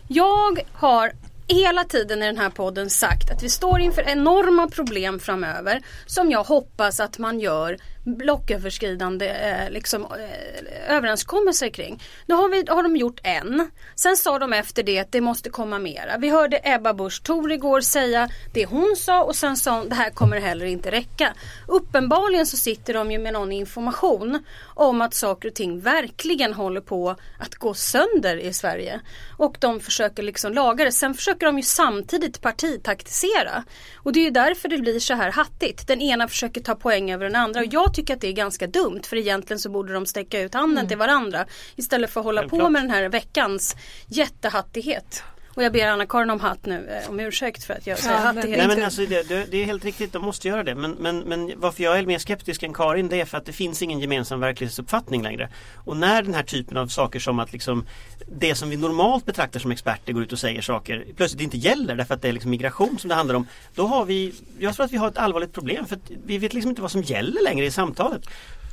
Jag 0.08 0.60
har 0.72 1.12
hela 1.48 1.84
tiden 1.84 2.22
i 2.22 2.26
den 2.26 2.38
här 2.38 2.50
podden 2.50 2.90
sagt 2.90 3.30
att 3.30 3.42
vi 3.42 3.48
står 3.48 3.80
inför 3.80 4.02
enorma 4.02 4.68
problem 4.68 5.18
framöver 5.18 5.82
som 6.06 6.30
jag 6.30 6.44
hoppas 6.44 7.00
att 7.00 7.18
man 7.18 7.40
gör 7.40 7.78
blocköverskridande 8.06 9.28
eh, 9.28 9.70
liksom, 9.70 10.02
eh, 10.02 10.96
överenskommelser 10.96 11.68
kring. 11.68 12.02
Nu 12.26 12.34
har, 12.34 12.48
vi, 12.48 12.64
har 12.68 12.82
de 12.82 12.96
gjort 12.96 13.20
en. 13.22 13.70
Sen 13.94 14.16
sa 14.16 14.38
de 14.38 14.52
efter 14.52 14.82
det 14.82 14.98
att 14.98 15.12
det 15.12 15.20
måste 15.20 15.50
komma 15.50 15.78
mera. 15.78 16.18
Vi 16.18 16.30
hörde 16.30 16.60
Ebba 16.64 16.94
Busch 16.94 17.22
Thor 17.22 17.52
igår 17.52 17.80
säga 17.80 18.28
det 18.54 18.66
hon 18.66 18.96
sa 18.96 19.24
och 19.24 19.36
sen 19.36 19.56
sa 19.56 19.78
hon 19.78 19.88
det 19.88 19.94
här 19.94 20.10
kommer 20.10 20.40
heller 20.40 20.66
inte 20.66 20.90
räcka. 20.90 21.34
Uppenbarligen 21.68 22.46
så 22.46 22.56
sitter 22.56 22.94
de 22.94 23.12
ju 23.12 23.18
med 23.18 23.32
någon 23.32 23.52
information 23.52 24.44
om 24.64 25.00
att 25.00 25.14
saker 25.14 25.48
och 25.48 25.54
ting 25.54 25.80
verkligen 25.80 26.54
håller 26.54 26.80
på 26.80 27.16
att 27.38 27.54
gå 27.54 27.74
sönder 27.74 28.36
i 28.36 28.52
Sverige. 28.52 29.00
Och 29.36 29.56
de 29.60 29.80
försöker 29.80 30.22
liksom 30.22 30.52
laga 30.52 30.84
det. 30.84 30.92
Sen 30.92 31.14
försöker 31.14 31.46
de 31.46 31.56
ju 31.56 31.62
samtidigt 31.62 32.40
partitaktisera. 32.40 33.64
Och 33.94 34.12
det 34.12 34.20
är 34.20 34.24
ju 34.24 34.30
därför 34.30 34.68
det 34.68 34.78
blir 34.78 35.00
så 35.00 35.14
här 35.14 35.32
hattigt. 35.32 35.86
Den 35.86 36.00
ena 36.00 36.28
försöker 36.28 36.60
ta 36.60 36.74
poäng 36.74 37.12
över 37.12 37.24
den 37.24 37.36
andra. 37.36 37.60
Och 37.60 37.66
jag 37.70 37.94
tycker 37.96 38.14
att 38.14 38.20
det 38.20 38.28
är 38.28 38.32
ganska 38.32 38.66
dumt. 38.66 39.00
För 39.06 39.16
egentligen 39.16 39.60
så 39.60 39.68
borde 39.68 39.92
de 39.92 40.06
sträcka 40.06 40.40
ut 40.40 40.54
handen 40.54 40.88
till 40.88 40.98
varandra. 40.98 41.46
Istället 41.76 42.10
för 42.10 42.20
att 42.20 42.24
hålla 42.24 42.42
på 42.42 42.48
Självklart. 42.48 42.72
med 42.72 42.82
den 42.82 42.90
här 42.90 43.08
veckans 43.08 43.76
jättehattighet. 44.06 45.22
Och 45.56 45.62
jag 45.62 45.72
ber 45.72 45.86
Anna-Karin 45.86 46.30
om 46.30 46.40
hatt 46.40 46.66
nu, 46.66 46.88
eh, 47.04 47.10
om 47.10 47.20
ursäkt 47.20 47.64
för 47.64 47.74
att 47.74 47.86
jag 47.86 47.98
säger 47.98 48.14
Ja, 48.14 48.22
men- 48.24 48.36
hattighet. 48.36 48.58
Nej 48.58 48.68
men 48.76 48.84
alltså 48.84 49.06
det, 49.06 49.28
det, 49.28 49.46
det 49.50 49.56
är 49.62 49.64
helt 49.64 49.84
riktigt, 49.84 50.12
de 50.12 50.22
måste 50.24 50.48
göra 50.48 50.62
det. 50.62 50.74
Men, 50.74 50.90
men, 50.90 51.18
men 51.18 51.52
varför 51.56 51.82
jag 51.82 51.98
är 51.98 52.06
mer 52.06 52.18
skeptisk 52.18 52.62
än 52.62 52.74
Karin 52.74 53.08
det 53.08 53.20
är 53.20 53.24
för 53.24 53.38
att 53.38 53.44
det 53.46 53.52
finns 53.52 53.82
ingen 53.82 54.00
gemensam 54.00 54.40
verklighetsuppfattning 54.40 55.22
längre. 55.22 55.48
Och 55.74 55.96
när 55.96 56.22
den 56.22 56.34
här 56.34 56.42
typen 56.42 56.76
av 56.76 56.86
saker 56.86 57.18
som 57.20 57.38
att 57.38 57.52
liksom 57.52 57.86
det 58.26 58.54
som 58.54 58.70
vi 58.70 58.76
normalt 58.76 59.26
betraktar 59.26 59.60
som 59.60 59.70
experter 59.70 60.12
går 60.12 60.22
ut 60.22 60.32
och 60.32 60.38
säger 60.38 60.62
saker 60.62 61.04
plötsligt 61.16 61.42
inte 61.42 61.56
gäller 61.56 61.94
därför 61.96 62.14
att 62.14 62.22
det 62.22 62.28
är 62.28 62.32
liksom 62.32 62.50
migration 62.50 62.98
som 62.98 63.08
det 63.08 63.14
handlar 63.14 63.34
om. 63.34 63.46
Då 63.74 63.86
har 63.86 64.04
vi, 64.04 64.34
jag 64.58 64.74
tror 64.74 64.84
att 64.86 64.92
vi 64.92 64.96
har 64.96 65.08
ett 65.08 65.18
allvarligt 65.18 65.52
problem 65.52 65.86
för 65.86 65.96
att 65.96 66.10
vi 66.26 66.38
vet 66.38 66.54
liksom 66.54 66.68
inte 66.68 66.82
vad 66.82 66.90
som 66.90 67.02
gäller 67.02 67.42
längre 67.44 67.66
i 67.66 67.70
samtalet. 67.70 68.22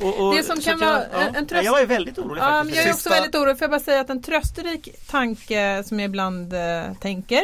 Och, 0.01 0.27
och, 0.27 0.35
Det 0.35 0.43
som 0.43 0.59
kan 0.61 0.79
jag, 0.79 0.87
vara 0.87 1.03
ja, 1.13 1.19
en- 1.35 1.47
tröst- 1.47 1.63
Jag 1.65 1.81
är 1.81 1.85
väldigt 1.85 2.17
orolig 2.19 2.41
Ja, 2.41 2.45
faktiskt. 2.45 2.75
jag 2.77 2.85
är 2.85 2.89
också 2.89 2.97
Sista- 3.09 3.09
väldigt 3.09 3.35
orolig. 3.35 3.57
Får 3.57 3.63
jag 3.63 3.71
bara 3.71 3.79
säga 3.79 4.01
att 4.01 4.09
en 4.09 4.21
trösterik 4.21 5.07
tanke 5.07 5.83
som 5.85 5.99
jag 5.99 6.05
ibland 6.09 6.53
eh, 6.53 6.83
tänker 7.01 7.41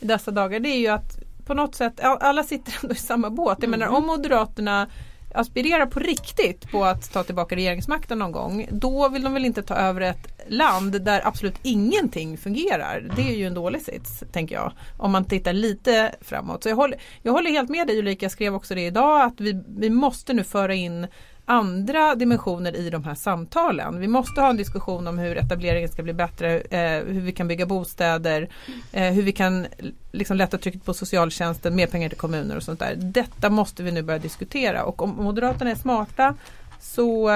i 0.00 0.06
dessa 0.06 0.30
dagar 0.30 0.60
det 0.60 0.68
är 0.68 0.78
ju 0.78 0.88
att 0.88 1.18
på 1.46 1.54
något 1.54 1.74
sätt, 1.74 2.00
alla 2.02 2.42
sitter 2.42 2.78
ändå 2.82 2.94
i 2.94 2.98
samma 2.98 3.30
båt. 3.30 3.58
Jag 3.60 3.70
menar 3.70 3.86
om 3.86 4.06
Moderaterna 4.06 4.88
aspirerar 5.34 5.86
på 5.86 6.00
riktigt 6.00 6.70
på 6.70 6.84
att 6.84 7.12
ta 7.12 7.22
tillbaka 7.22 7.56
regeringsmakten 7.56 8.18
någon 8.18 8.32
gång 8.32 8.68
då 8.70 9.08
vill 9.08 9.22
de 9.22 9.32
väl 9.34 9.44
inte 9.44 9.62
ta 9.62 9.74
över 9.74 10.00
ett 10.00 10.28
land 10.48 11.02
där 11.02 11.26
absolut 11.26 11.54
ingenting 11.62 12.38
fungerar. 12.38 13.10
Det 13.16 13.22
är 13.22 13.34
ju 13.36 13.46
en 13.46 13.54
dålig 13.54 13.82
sits, 13.82 14.22
tänker 14.32 14.54
jag. 14.54 14.72
Om 14.98 15.12
man 15.12 15.24
tittar 15.24 15.52
lite 15.52 16.14
framåt. 16.20 16.62
Så 16.62 16.68
jag 16.68 16.76
håller, 16.76 16.98
jag 17.22 17.32
håller 17.32 17.50
helt 17.50 17.70
med 17.70 17.86
dig 17.86 17.98
Ulrika, 17.98 18.24
jag 18.24 18.32
skrev 18.32 18.54
också 18.54 18.74
det 18.74 18.86
idag, 18.86 19.20
att 19.22 19.40
vi, 19.40 19.62
vi 19.78 19.90
måste 19.90 20.32
nu 20.32 20.44
föra 20.44 20.74
in 20.74 21.06
andra 21.44 22.14
dimensioner 22.14 22.76
i 22.76 22.90
de 22.90 23.04
här 23.04 23.14
samtalen. 23.14 24.00
Vi 24.00 24.08
måste 24.08 24.40
ha 24.40 24.50
en 24.50 24.56
diskussion 24.56 25.06
om 25.06 25.18
hur 25.18 25.38
etableringen 25.38 25.88
ska 25.88 26.02
bli 26.02 26.12
bättre, 26.12 26.60
eh, 26.60 27.04
hur 27.04 27.20
vi 27.20 27.32
kan 27.32 27.48
bygga 27.48 27.66
bostäder, 27.66 28.48
eh, 28.92 29.12
hur 29.12 29.22
vi 29.22 29.32
kan 29.32 29.66
liksom 30.12 30.36
lätta 30.36 30.58
trycket 30.58 30.84
på 30.84 30.94
socialtjänsten, 30.94 31.76
mer 31.76 31.86
pengar 31.86 32.08
till 32.08 32.18
kommuner 32.18 32.56
och 32.56 32.62
sånt 32.62 32.80
där. 32.80 32.94
Detta 32.96 33.50
måste 33.50 33.82
vi 33.82 33.92
nu 33.92 34.02
börja 34.02 34.18
diskutera 34.18 34.84
och 34.84 35.02
om 35.02 35.10
Moderaterna 35.10 35.70
är 35.70 35.74
smarta 35.74 36.34
så 36.80 37.30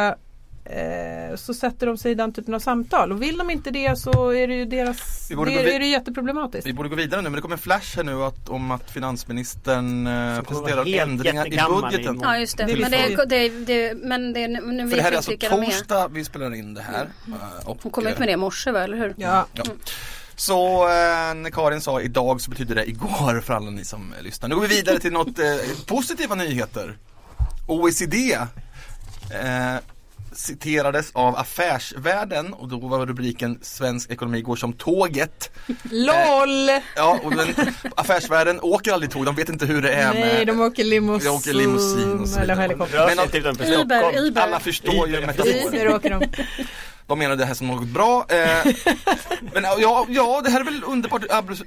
eh, 0.70 1.36
så 1.36 1.54
sätter 1.54 1.86
de 1.86 1.98
sig 1.98 2.12
i 2.12 2.14
den 2.14 2.32
typen 2.32 2.54
av 2.54 2.58
samtal 2.58 3.12
och 3.12 3.22
vill 3.22 3.36
de 3.38 3.50
inte 3.50 3.70
det 3.70 3.98
så 3.98 4.30
är 4.34 4.48
det 4.48 4.54
ju 4.54 4.64
deras, 4.64 5.28
det, 5.28 5.34
vid- 5.34 5.56
är 5.58 5.78
det 5.80 5.86
jätteproblematiskt. 5.86 6.66
Vi 6.66 6.72
borde 6.72 6.88
gå 6.88 6.96
vidare 6.96 7.22
nu 7.22 7.28
men 7.28 7.36
det 7.36 7.42
kommer 7.42 7.54
en 7.56 7.62
flash 7.62 7.96
här 7.96 8.04
nu 8.04 8.22
att, 8.22 8.48
om 8.48 8.70
att 8.70 8.90
finansministern 8.90 10.06
eh, 10.06 10.42
presenterar 10.42 10.84
helt 10.84 11.02
ändringar 11.08 11.46
i 11.46 11.58
budgeten. 11.80 12.20
Ja 12.22 12.38
just 12.38 12.56
det. 12.56 12.66
Men 12.66 12.90
det, 12.90 13.24
det, 13.26 13.48
det, 13.48 13.94
men 14.04 14.32
det, 14.32 14.48
nu 14.48 14.88
För 14.88 14.96
det 14.96 15.02
här 15.02 15.12
är 15.12 15.16
alltså 15.16 15.32
torsdag 15.50 16.08
vi 16.08 16.24
spelar 16.24 16.54
in 16.54 16.74
det 16.74 16.82
här. 16.82 17.08
Eh, 17.28 17.68
Och, 17.68 17.78
Hon 17.82 17.92
kom 17.92 18.06
ut 18.06 18.18
med 18.18 18.28
det 18.28 18.32
i 18.32 18.36
morse 18.36 18.70
va, 18.72 18.80
eller 18.84 18.96
hur? 18.96 19.14
Ja. 19.16 19.46
Ja. 19.52 19.64
Så 20.38 20.82
eh, 20.84 21.34
när 21.34 21.50
Karin 21.50 21.80
sa 21.80 22.00
idag 22.00 22.40
så 22.40 22.50
betyder 22.50 22.74
det 22.74 22.88
igår 22.88 23.40
för 23.40 23.54
alla 23.54 23.70
ni 23.70 23.84
som 23.84 24.12
eh, 24.18 24.22
lyssnar. 24.22 24.48
Nu 24.48 24.54
går 24.54 24.62
vi 24.62 24.68
vidare 24.76 24.98
till 24.98 25.12
något 25.12 25.38
eh, 25.38 25.44
positiva 25.86 26.34
nyheter. 26.34 26.98
OECD 27.66 28.32
eh, 28.32 29.74
citerades 30.36 31.10
av 31.12 31.36
Affärsvärlden 31.36 32.52
och 32.52 32.68
då 32.68 32.78
var 32.78 33.06
rubriken 33.06 33.58
Svensk 33.62 34.10
ekonomi 34.10 34.40
går 34.42 34.56
som 34.56 34.72
tåget. 34.72 35.50
LOL! 35.90 36.70
Ja, 36.96 37.18
och 37.22 37.30
den, 37.36 37.48
Affärsvärlden 37.96 38.60
åker 38.62 38.92
aldrig 38.92 39.10
tåg, 39.10 39.24
de 39.24 39.34
vet 39.34 39.48
inte 39.48 39.66
hur 39.66 39.82
det 39.82 39.92
är 39.92 40.14
Nej, 40.14 40.22
med 40.22 40.46
de 40.46 40.60
åker 40.60 40.84
limousin. 40.84 41.26
De 41.30 41.36
åker 41.36 41.52
limousin 41.52 42.18
och 42.20 42.28
så 42.28 42.40
Eller 42.40 42.56
helikopter. 42.56 43.06
Men 43.06 43.18
att- 43.18 43.34
utanför 43.34 43.80
Uber. 43.80 44.18
Uber. 44.18 44.40
Alla 44.42 44.60
förstår 44.60 45.08
ju 45.08 45.22
Precis, 45.26 45.64
metaforen. 45.64 45.94
åker 45.94 46.10
de. 46.10 46.26
De 47.06 47.18
menar 47.18 47.36
det 47.36 47.44
här 47.44 47.54
som 47.54 47.66
något 47.66 47.86
bra. 47.88 48.26
Eh, 48.28 48.72
men 49.54 49.64
ja, 49.78 50.06
ja, 50.08 50.40
det 50.44 50.50
här 50.50 50.60
är 50.60 50.64
väl 50.64 50.84
underbart. 50.86 51.22
Arbets- 51.22 51.64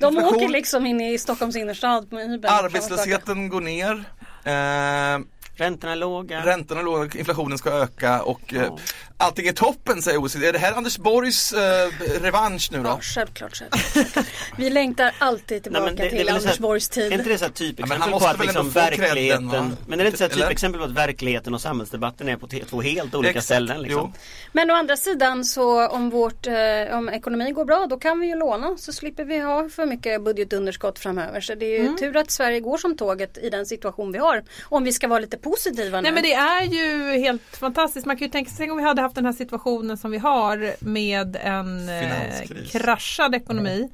De 0.00 0.18
åker 0.18 0.48
liksom 0.48 0.86
in 0.86 1.00
i 1.00 1.18
Stockholms 1.18 1.56
innerstad 1.56 2.12
med 2.12 2.30
Uber. 2.30 2.48
Arbetslösheten 2.64 3.48
går 3.48 3.60
ner. 3.60 4.04
Eh, 4.44 5.20
Räntorna 5.60 5.92
är 5.92 5.96
låga. 5.96 6.46
räntorna 6.46 6.80
är 6.80 6.84
låga, 6.84 7.18
inflationen 7.18 7.58
ska 7.58 7.70
öka 7.70 8.22
och 8.22 8.54
eh, 8.54 8.62
Ja. 8.62 8.78
Allting 9.20 9.46
är 9.46 9.52
toppen 9.52 10.02
säger 10.02 10.18
OECD. 10.18 10.46
Är 10.46 10.52
det 10.52 10.58
här 10.58 10.72
Anders 10.72 10.98
Borgs 10.98 11.52
eh, 11.52 11.88
revansch 12.22 12.68
nu 12.72 12.78
då? 12.78 12.88
Ja, 12.88 12.98
självklart, 13.02 13.56
självklart. 13.56 14.26
Vi 14.58 14.70
längtar 14.70 15.12
alltid 15.18 15.62
tillbaka 15.62 15.84
Nej, 15.84 15.94
det- 15.96 16.02
det 16.02 16.06
är 16.06 16.10
till 16.10 16.26
så 16.26 16.32
Anders 16.34 16.44
här- 16.50 16.58
Borgs 16.62 16.88
tid. 16.88 17.12
Är 17.12 17.16
inte 17.18 17.28
det 17.28 17.38
så 17.38 17.44
här 17.44 17.52
typexempel 17.52 18.10
på 18.10 18.26
att 18.26 18.40
liksom 18.40 18.70
verkligheten 18.70 19.48
va? 19.48 19.70
Men 19.86 20.00
är 20.00 20.04
det 20.04 20.08
inte 20.08 20.18
så 20.18 20.24
här 20.24 20.30
typexempel 20.30 20.80
på 20.80 20.84
att 20.86 20.92
verkligheten 20.92 21.54
och 21.54 21.60
samhällsdebatten 21.60 22.28
är 22.28 22.36
på 22.36 22.46
två 22.70 22.80
helt 22.82 23.14
olika 23.14 23.30
Exakt. 23.30 23.44
ställen 23.44 23.82
liksom? 23.82 24.12
Jo. 24.14 24.20
Men 24.52 24.70
å 24.70 24.74
andra 24.74 24.96
sidan 24.96 25.44
så 25.44 25.88
om 25.88 26.10
vårt, 26.10 26.46
eh, 26.46 26.54
om 26.98 27.08
ekonomin 27.08 27.54
går 27.54 27.64
bra 27.64 27.86
då 27.90 27.96
kan 27.98 28.20
vi 28.20 28.26
ju 28.26 28.34
låna 28.36 28.76
så 28.78 28.92
slipper 28.92 29.24
vi 29.24 29.38
ha 29.38 29.68
för 29.68 29.86
mycket 29.86 30.22
budgetunderskott 30.24 30.98
framöver. 30.98 31.40
Så 31.40 31.54
det 31.54 31.66
är 31.66 31.78
ju 31.78 31.84
Mm. 31.86 31.96
tur 31.96 32.16
att 32.16 32.30
Sverige 32.30 32.60
går 32.60 32.78
som 32.78 32.96
tåget 32.96 33.38
i 33.38 33.50
den 33.50 33.66
situation 33.66 34.12
vi 34.12 34.18
har. 34.18 34.44
Om 34.64 34.84
vi 34.84 34.92
ska 34.92 35.08
vara 35.08 35.18
lite 35.20 35.38
positiva 35.38 36.00
Nej 36.00 36.10
nu. 36.10 36.14
men 36.14 36.22
det 36.22 36.32
är 36.34 36.62
ju 36.62 37.18
helt 37.18 37.42
fantastiskt. 37.56 38.06
Man 38.06 38.16
kan 38.16 38.26
ju 38.26 38.32
tänka 38.32 38.50
sig 38.50 38.70
om 38.70 38.76
vi 38.78 38.84
hade 38.84 39.02
haft 39.02 39.09
den 39.14 39.24
här 39.24 39.32
situationen 39.32 39.96
som 39.96 40.10
vi 40.10 40.18
har 40.18 40.74
med 40.80 41.36
en 41.36 41.88
eh, 41.88 42.00
Finanskris. 42.00 42.72
kraschad 42.72 43.34
ekonomi. 43.34 43.88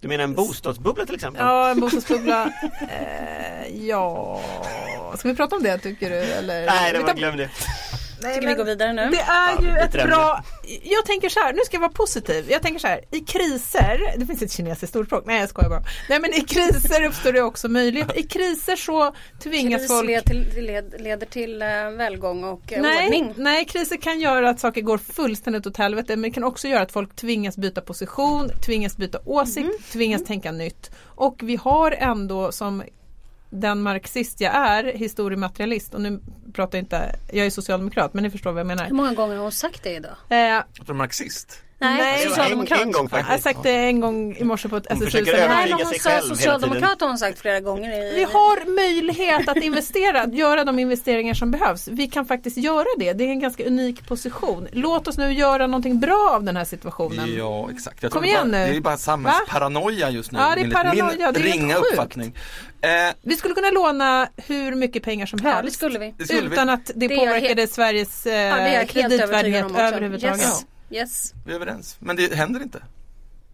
Du 0.00 0.08
menar 0.08 0.24
en 0.24 0.34
bostadsbubbla 0.34 1.06
till 1.06 1.14
exempel? 1.14 1.44
Ja, 1.46 1.70
en 1.70 1.80
bostadsbubbla. 1.80 2.44
eh, 2.80 3.86
ja, 3.86 4.40
ska 5.16 5.28
vi 5.28 5.34
prata 5.34 5.56
om 5.56 5.62
det 5.62 5.78
tycker 5.78 6.10
du? 6.10 6.16
Eller? 6.16 6.66
Nej, 6.66 6.92
det 6.92 6.98
var 6.98 7.14
glöm 7.14 7.36
det. 7.36 7.50
Nej, 8.22 8.32
Ska 8.32 8.40
vi 8.40 8.46
men 8.46 8.56
gå 8.56 8.64
vidare 8.64 8.92
nu? 8.92 9.10
Det 9.10 9.18
är 9.20 9.52
Ja, 9.56 9.62
ju 9.62 9.68
ett 9.78 9.92
trevligt. 9.92 10.14
bra, 10.16 10.42
jag 10.82 11.06
tänker 11.06 11.28
så 11.28 11.40
här, 11.40 11.52
nu 11.52 11.58
ska 11.64 11.76
jag 11.76 11.80
vara 11.80 11.92
positiv. 11.92 12.46
Jag 12.50 12.62
tänker 12.62 12.80
så 12.80 12.86
här, 12.86 13.00
i 13.10 13.20
kriser, 13.20 14.14
det 14.16 14.26
finns 14.26 14.42
ett 14.42 14.52
kinesiskt 14.52 14.96
ordspråk, 14.96 15.24
nej 15.26 15.40
jag 15.40 15.48
skojar 15.48 15.68
bara. 15.70 15.82
Nej 16.08 16.20
men 16.20 16.34
i 16.34 16.40
kriser 16.40 17.04
uppstår 17.04 17.32
det 17.32 17.42
också 17.42 17.68
möjlighet. 17.68 18.16
I 18.16 18.22
kriser 18.22 18.76
så 18.76 19.14
tvingas 19.42 19.80
Kris 19.80 19.88
folk 19.88 20.06
leder 20.06 20.22
till, 20.22 20.64
led, 20.64 20.94
leder 20.98 21.26
till 21.26 21.62
eh, 21.62 21.68
välgång 21.90 22.44
och 22.44 22.72
eh, 22.72 22.82
Nej, 22.82 23.04
ordning. 23.06 23.34
nej, 23.36 23.64
kriser 23.64 23.96
kan 23.96 24.20
göra 24.20 24.50
att 24.50 24.60
saker 24.60 24.80
går 24.80 24.98
fullständigt 24.98 25.66
åt 25.66 25.76
helvete 25.76 26.16
men 26.16 26.22
det 26.22 26.34
kan 26.34 26.44
också 26.44 26.68
göra 26.68 26.82
att 26.82 26.92
folk 26.92 27.16
tvingas 27.16 27.56
byta 27.56 27.80
position, 27.80 28.50
tvingas 28.66 28.96
byta 28.96 29.18
åsikt, 29.24 29.66
Mhm. 29.66 29.72
tvingas 29.92 30.24
tänka 30.24 30.52
nytt. 30.52 30.90
Och 31.04 31.40
vi 31.42 31.56
har 31.56 31.90
ändå 31.90 32.52
som 32.52 32.82
den 33.50 33.82
marxist 33.82 34.40
jag 34.40 34.54
är, 34.54 34.84
historiematerialist 34.84 35.94
och 35.94 36.00
nu 36.00 36.20
pratar 36.52 36.78
jag 36.78 36.82
inte, 36.82 37.16
jag 37.32 37.46
är 37.46 37.50
socialdemokrat 37.50 38.14
men 38.14 38.22
ni 38.24 38.30
förstår 38.30 38.52
vad 38.52 38.60
jag 38.60 38.64
Hur 38.68 38.76
menar. 38.76 38.90
många 38.90 39.14
gånger 39.14 39.34
har 39.36 39.42
hon 39.42 39.52
sagt 39.52 39.82
det 39.82 39.94
idag? 39.94 40.14
Eh, 40.28 40.36
Är 40.36 40.64
du 40.86 40.92
marxist? 40.94 41.62
Nej, 41.80 42.22
en, 42.24 42.28
socialdemokrat. 42.28 42.80
en 42.80 42.92
gång 42.92 43.08
jag 43.12 43.18
har 43.22 43.38
sagt 43.38 43.62
det 43.62 43.70
en 43.70 44.00
gång 44.00 44.36
i 44.36 44.44
morse 44.44 44.68
på 44.68 44.76
ett 44.76 44.86
Hon 44.88 44.96
SSU 44.96 45.04
försöker 45.04 45.24
seminarium. 45.24 45.50
Nej, 45.56 45.68
men 45.70 45.80
övertyga 45.80 45.84
hon 45.84 46.22
sig 46.22 46.28
sa 46.28 46.28
socialdemokrat 46.36 47.00
har 47.00 47.08
hon 47.08 47.18
sagt 47.18 47.38
flera 47.40 47.60
gånger. 47.60 48.12
I, 48.12 48.14
Vi 48.14 48.24
har 48.24 48.74
möjlighet 48.74 49.48
att 49.48 49.56
investera, 49.56 50.22
att 50.22 50.34
göra 50.34 50.64
de 50.64 50.78
investeringar 50.78 51.34
som 51.34 51.50
behövs. 51.50 51.88
Vi 51.88 52.06
kan 52.06 52.26
faktiskt 52.26 52.56
göra 52.56 52.86
det. 52.98 53.12
Det 53.12 53.24
är 53.24 53.28
en 53.28 53.40
ganska 53.40 53.64
unik 53.64 54.08
position. 54.08 54.68
Låt 54.72 55.08
oss 55.08 55.18
nu 55.18 55.32
göra 55.32 55.66
någonting 55.66 55.98
bra 56.00 56.30
av 56.34 56.42
den 56.44 56.56
här 56.56 56.64
situationen. 56.64 57.34
Ja 57.38 57.68
exakt. 57.72 58.02
Jag 58.02 58.12
Kom 58.12 58.24
igen 58.24 58.50
bara, 58.50 58.58
nu. 58.64 58.70
Det 58.70 58.76
är 58.76 58.80
bara 58.80 58.96
samhällsparanoia 58.96 60.10
just 60.10 60.32
nu. 60.32 60.38
Ja, 60.38 60.54
det 60.54 60.60
är 60.60 60.70
paranoia, 60.70 61.04
Min 61.04 61.32
det 61.34 61.40
är 61.40 61.42
ringa 61.52 61.74
sjukt. 61.74 61.86
uppfattning. 61.92 62.34
Eh, 62.80 62.88
Vi 63.22 63.36
skulle 63.36 63.54
kunna 63.54 63.70
låna 63.70 64.28
hur 64.46 64.74
mycket 64.74 65.02
pengar 65.02 65.26
som 65.26 65.38
Ja, 65.42 65.50
helst. 65.50 65.64
det 65.64 65.70
skulle 65.76 65.98
vi. 65.98 66.14
det 66.18 66.24
skulle 66.24 66.40
utan 66.52 66.66
vi, 66.66 66.72
att 66.72 66.86
det, 66.94 67.08
Det 67.08 67.16
påverkade 67.16 67.60
helt- 67.60 67.72
Sveriges 67.72 68.26
eh, 68.26 68.74
Ja, 68.74 68.84
kreditvärdighet 68.88 69.66
överhuvudtaget. 69.78 70.38
Yes. 70.40 70.66
Yes. 70.90 71.34
vi 71.46 71.50
är 71.52 71.56
överens. 71.56 71.96
Men 72.00 72.16
det 72.16 72.34
händer 72.34 72.62
inte. 72.62 72.82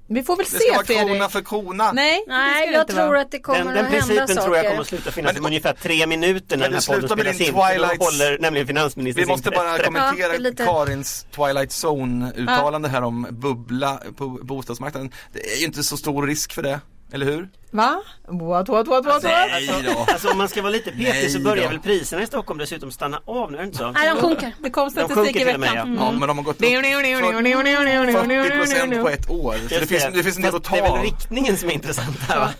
Vi 0.06 0.22
får 0.22 0.36
väl 0.36 0.44
Det 0.44 0.50
ska 0.50 0.58
se 0.58 0.70
vara 0.74 0.84
Fredrik. 0.84 1.06
krona 1.08 1.28
för 1.28 1.40
krona. 1.42 1.92
Nej, 1.92 2.24
det 2.26 2.32
Nej, 2.32 2.62
ska 2.62 2.70
det 2.70 2.76
jag 2.76 2.88
tror 2.88 3.06
vara. 3.06 3.20
att 3.20 3.30
det 3.30 3.38
kommer 3.38 3.58
Den, 3.58 3.68
att 3.68 3.74
den 3.74 3.84
hända 3.84 3.98
principen 3.98 4.28
saker. 4.28 4.42
tror 4.42 4.56
jag 4.56 4.66
kommer 4.66 4.80
att 4.80 4.86
sluta 4.88 5.10
finnas 5.10 5.32
Men- 5.32 5.42
om 5.42 5.46
ungefär 5.46 5.72
tre 5.72 6.06
minuter 6.06 6.56
när 6.56 6.64
den 6.64 6.74
här 6.74 6.86
podden 6.94 7.08
spelas 7.08 7.40
in. 7.40 7.52
Då 7.54 7.60
Twilights- 7.60 7.98
håller 7.98 8.38
nämligen 8.38 8.66
finansministern 8.66 9.24
Vi 9.24 9.28
måste 9.30 9.50
bara 9.50 9.78
kommentera 9.78 10.32
Ja, 10.34 10.38
det 10.50 10.64
Karins 10.64 11.26
Twilight 11.30 11.70
Zone-uttalande 11.70 12.88
här 12.88 13.02
om 13.02 13.26
bubbla 13.30 14.00
på 14.16 14.28
bostadsmarknaden. 14.28 15.12
Det 15.32 15.52
är 15.52 15.58
ju 15.58 15.64
inte 15.66 15.82
så 15.82 15.96
stor 15.96 16.26
risk 16.26 16.52
för 16.52 16.62
det, 16.62 16.80
eller 17.14 17.26
hur? 17.26 17.48
Va? 17.70 18.02
What, 18.28 18.68
what, 18.68 18.88
what, 18.88 19.04
what, 19.06 19.22
what? 19.24 19.84
Då. 19.84 20.06
Alltså 20.08 20.28
om 20.30 20.38
man 20.38 20.48
ska 20.48 20.62
vara 20.62 20.72
lite 20.72 20.90
petig 20.90 21.04
Nej 21.04 21.30
så 21.30 21.38
börjar 21.40 21.64
då. 21.64 21.70
väl 21.70 21.78
priserna 21.80 22.22
i 22.22 22.26
Stockholm 22.26 22.58
dessutom 22.58 22.90
stanna 22.92 23.20
av 23.26 23.52
nu, 23.52 23.58
är 23.58 23.62
det 23.62 23.66
inte 23.66 23.78
så? 23.78 23.90
Nej, 23.90 24.08
de 24.08 24.20
sjunker. 24.20 24.52
Det 24.58 24.70
kom 24.70 24.84
De 24.84 24.90
statistik 24.90 25.16
sjunker 25.16 25.40
i 25.40 25.44
till 25.44 25.54
och 25.54 25.60
med, 25.60 25.70
veckan. 25.70 25.96
ja. 26.00 26.10
Men 26.12 26.28
de 26.28 26.38
har 26.38 26.44
gått 26.44 26.56
upp 26.56 26.62
40 26.68 28.58
procent 28.58 29.02
på 29.02 29.08
ett 29.08 29.30
år. 29.30 29.56
Så 29.68 29.80
det 29.80 29.86
finns, 29.86 30.04
det 30.14 30.22
finns 30.22 30.36
en 30.36 30.42
del 30.42 30.54
att 30.54 30.66
Fast 30.66 30.72
Det 30.72 30.78
är 30.78 30.80
ta 30.82 30.88
väl 30.88 30.98
av. 30.98 31.04
riktningen 31.04 31.56
som 31.56 31.68
är 31.68 31.72
intressant 31.74 32.18
här 32.28 32.38
va? 32.38 32.50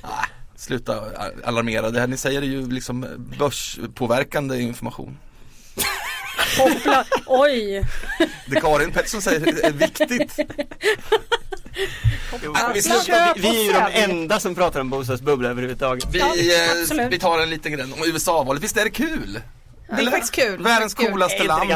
Sluta 0.57 1.03
alarmera, 1.45 1.91
det 1.91 2.01
här 2.01 2.07
ni 2.07 2.17
säger 2.17 2.43
är 2.43 2.47
ju 2.47 2.71
liksom 2.71 3.07
börspåverkande 3.39 4.61
information. 4.61 5.19
Hoppla. 6.59 7.05
Oj. 7.27 7.83
Det 8.47 8.61
Karin 8.61 8.91
Pettersson 8.93 9.23
säger 9.23 9.65
är 9.67 9.73
viktigt. 9.73 10.39
Ja, 12.45 12.71
vi 12.75 12.81
vi, 12.81 12.89
vi, 13.35 13.41
vi 13.51 13.61
är 13.61 13.65
ju 13.65 13.73
de 13.73 14.13
enda 14.13 14.41
som 14.41 14.55
pratar 14.55 14.81
om 14.81 14.91
bostadsbubbla 14.91 15.49
överhuvudtaget. 15.49 16.07
Vi, 16.13 16.19
Ja, 16.19 16.27
eh, 17.03 17.09
vi 17.09 17.19
tar 17.19 17.39
en 17.39 17.51
liten 17.51 17.73
grej 17.73 17.85
om 17.85 18.05
USA-valet, 18.15 18.63
visst 18.63 18.77
är 18.77 18.85
det 18.85 18.91
kul? 18.91 19.41
Det 19.97 20.03
är 20.03 20.11
faktiskt 20.11 20.35
kul. 20.35 20.63
Världens 20.63 20.95
Kul. 20.95 21.11
coolaste 21.11 21.37
Är 21.37 21.45
land 21.45 21.71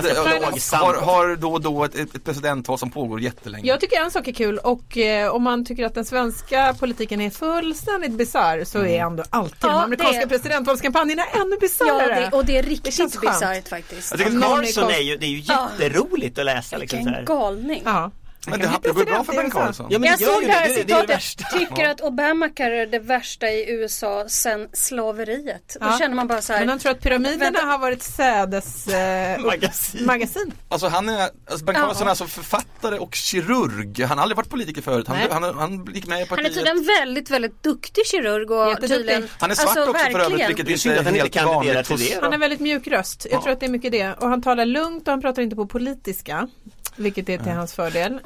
har, 0.73 0.95
har 0.95 1.37
då 1.37 1.53
och 1.53 1.61
då 1.61 1.85
ett, 1.85 1.95
ett 1.95 2.25
presidentval 2.25 2.79
som 2.79 2.91
pågår 2.91 3.21
jättelänge. 3.21 3.69
Jag 3.69 3.81
tycker 3.81 4.01
en 4.01 4.11
sak 4.11 4.29
är 4.29 4.33
kul 4.33 4.59
och 4.59 4.99
eh, 4.99 5.35
om 5.35 5.43
man 5.43 5.65
tycker 5.65 5.85
att 5.87 5.95
den 5.95 6.05
svenska 6.05 6.75
politiken 6.81 7.21
är 7.21 7.31
fullständigt 7.31 8.13
bisarr 8.13 8.65
så 8.65 8.79
är 8.79 9.01
ändå 9.01 9.25
alltid 9.31 9.57
de 9.61 9.67
Ja, 9.71 9.83
amerikanska 9.83 10.21
det- 10.21 10.27
presidentvalskampanjerna 10.29 11.23
ännu 11.25 11.51
Ja, 11.51 11.57
bisarrare. 11.61 12.29
det, 12.31 12.37
och 12.37 12.45
det 12.45 12.59
är 12.59 12.63
riktigt 12.63 13.21
bisarrt 13.21 13.69
faktiskt. 13.69 14.11
Jag 14.11 14.19
tycker 14.19 14.37
är 14.37 14.41
Carlson 14.41 14.91
är 14.91 14.99
ju, 14.99 15.17
det 15.17 15.27
är 15.27 15.31
ju 15.31 15.43
Ja. 15.47 15.69
jätteroligt 15.79 16.39
att 16.39 16.45
läsa 16.45 16.77
liksom 16.77 16.99
så 16.99 17.05
Vilken 17.05 17.15
här. 17.15 17.25
galning. 17.25 17.83
Ja. 17.85 18.11
Men 18.51 18.61
det, 18.61 18.71
det 18.83 18.93
går 18.93 19.05
bra 19.05 19.25
för 19.25 19.33
Ben 19.33 19.51
Carlson. 19.51 19.87
Ja 19.91 19.99
men 19.99 20.11
Jag 20.11 20.19
det 20.19 20.25
såg 20.25 20.43
det 20.43 20.53
här 20.53 20.69
det, 20.69 20.75
det, 20.75 20.83
det 20.95 21.07
det 21.07 21.21
citatet. 21.21 21.59
Tycker 21.59 21.89
att 21.89 22.01
Obamacare 22.01 22.83
är 22.83 22.87
det 22.87 22.99
värsta 22.99 23.49
i 23.51 23.71
USA 23.73 24.25
sen 24.29 24.69
slaveriet. 24.73 25.77
Då 25.81 25.87
Ja. 25.87 25.99
känner 25.99 26.15
man 26.15 26.27
bara 26.27 26.43
så 26.43 26.53
här. 26.53 26.61
Men 26.67 26.69
de 26.77 26.83
tror 26.83 26.93
att 26.93 27.01
pyramiderna 27.01 27.45
Vänta. 27.45 27.61
har 27.67 27.79
varit 27.79 28.03
sädes 28.03 28.89
eh, 28.89 29.41
Magasin. 29.41 30.07
magasin. 30.07 30.53
Alltså 30.69 30.89
han 30.89 31.09
är, 31.09 31.29
alltså 31.51 31.65
Ben 31.65 31.75
Ja. 31.75 31.81
Carlson 31.87 32.07
är 32.07 32.11
alltså 32.11 32.27
författare 32.27 32.99
och 32.99 33.15
kirurg. 33.15 34.01
Han 34.03 34.19
har 34.19 34.23
aldrig 34.23 34.37
varit 34.37 34.49
politiker 34.51 34.83
förut. 34.83 35.09
Han, 35.09 35.17
han, 35.43 35.59
han 35.59 35.89
gick 35.95 36.07
med 36.07 36.17
i 36.23 36.27
Han 36.29 36.39
är 36.39 36.43
partiet. 36.43 36.55
tydligen 36.55 36.85
väldigt, 37.01 37.31
väldigt 37.31 37.63
duktig 37.63 38.07
kirurg 38.07 38.51
och 38.51 38.81
tydligen. 38.81 39.29
Han 39.39 39.51
är 39.51 39.55
svart 39.55 39.67
alltså, 39.77 39.91
också 39.91 39.93
för 39.93 39.99
övrigt, 40.05 40.17
verkligen. 40.31 40.49
vilket 40.49 40.67
Det 40.67 40.71
är 40.71 40.73
inte 40.73 40.83
synd 40.83 40.95
är 40.95 40.99
att 40.99 41.05
han 41.05 41.15
inte 41.15 41.23
helt 41.25 41.35
kandiderar 41.35 41.75
vanligt 41.75 41.87
till 41.87 41.99
det 41.99 42.15
då. 42.15 42.21
Han 42.23 42.33
är 42.33 42.39
väldigt 42.39 42.61
mjuk 42.61 42.87
röst. 42.87 43.27
Jag 43.31 43.39
Ja. 43.39 43.43
tror 43.43 43.53
att 43.53 43.61
det 43.61 43.67
är 43.67 43.71
mycket 43.71 43.93
det. 43.93 44.13
Och 44.13 44.29
han 44.29 44.43
talar 44.43 44.65
lugnt 44.65 45.09
och 45.09 45.13
han 45.13 45.21
pratar 45.21 45.43
inte 45.43 45.57
på 45.57 45.67
politiska. 45.67 46.49
Vilket 46.99 47.29
är 47.29 47.39
till 47.39 47.53
hans 47.53 47.73
fördel. 47.75 48.21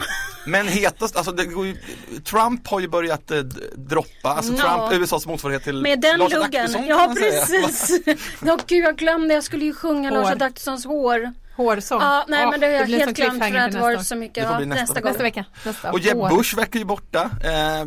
Men 0.47 0.69
hetast, 0.69 1.17
alltså 1.17 1.33
det 1.33 1.45
går 1.45 1.67
ju, 1.67 1.77
Trump 2.25 2.69
har 2.69 2.81
ju 2.81 2.89
börjat 2.89 3.31
eh, 3.31 3.39
droppa, 3.77 4.29
alltså 4.29 4.53
Trump, 4.53 4.63
Ja. 4.65 4.91
USAs 4.93 5.27
motsvarighet 5.27 5.65
till 5.65 5.83
Med 5.83 6.01
den 6.01 6.19
Lars 6.19 6.33
luggen. 6.33 6.87
Ja 6.89 7.15
precis. 7.19 8.01
Ja 8.45 8.59
gud 8.67 8.85
jag 8.85 8.97
glömde, 8.97 9.35
jag 9.35 9.45
skulle 9.45 9.65
ju 9.65 9.75
sjunga 9.75 10.11
Hår. 10.11 10.17
Lars 10.17 10.33
Adaktussons 10.33 10.85
hår. 10.85 11.33
Hårsång. 11.57 12.01
Ja, 12.01 12.25
nej 12.29 12.47
men 12.51 12.61
det 12.61 12.67
har 12.67 12.73
jag 12.73 12.83
en 12.83 12.89
helt 12.91 13.17
glömt 13.17 13.45
för 13.45 13.57
att 13.59 13.73
det 13.73 13.79
varit 13.79 14.07
så 14.07 14.17
mycket. 14.17 14.49
Det 14.49 14.65
nästa 14.67 14.81
nästa 14.83 15.01
gång. 15.01 15.11
Nästa 15.11 15.23
vecka. 15.23 15.45
Nästa. 15.67 15.93
Och 15.93 15.99
Jeb 15.99 16.17
Hår. 16.17 16.29
Bush 16.37 16.57
verkar 16.57 16.79
ju 16.79 16.85
borta. 16.85 17.31
Eh, 17.45 17.87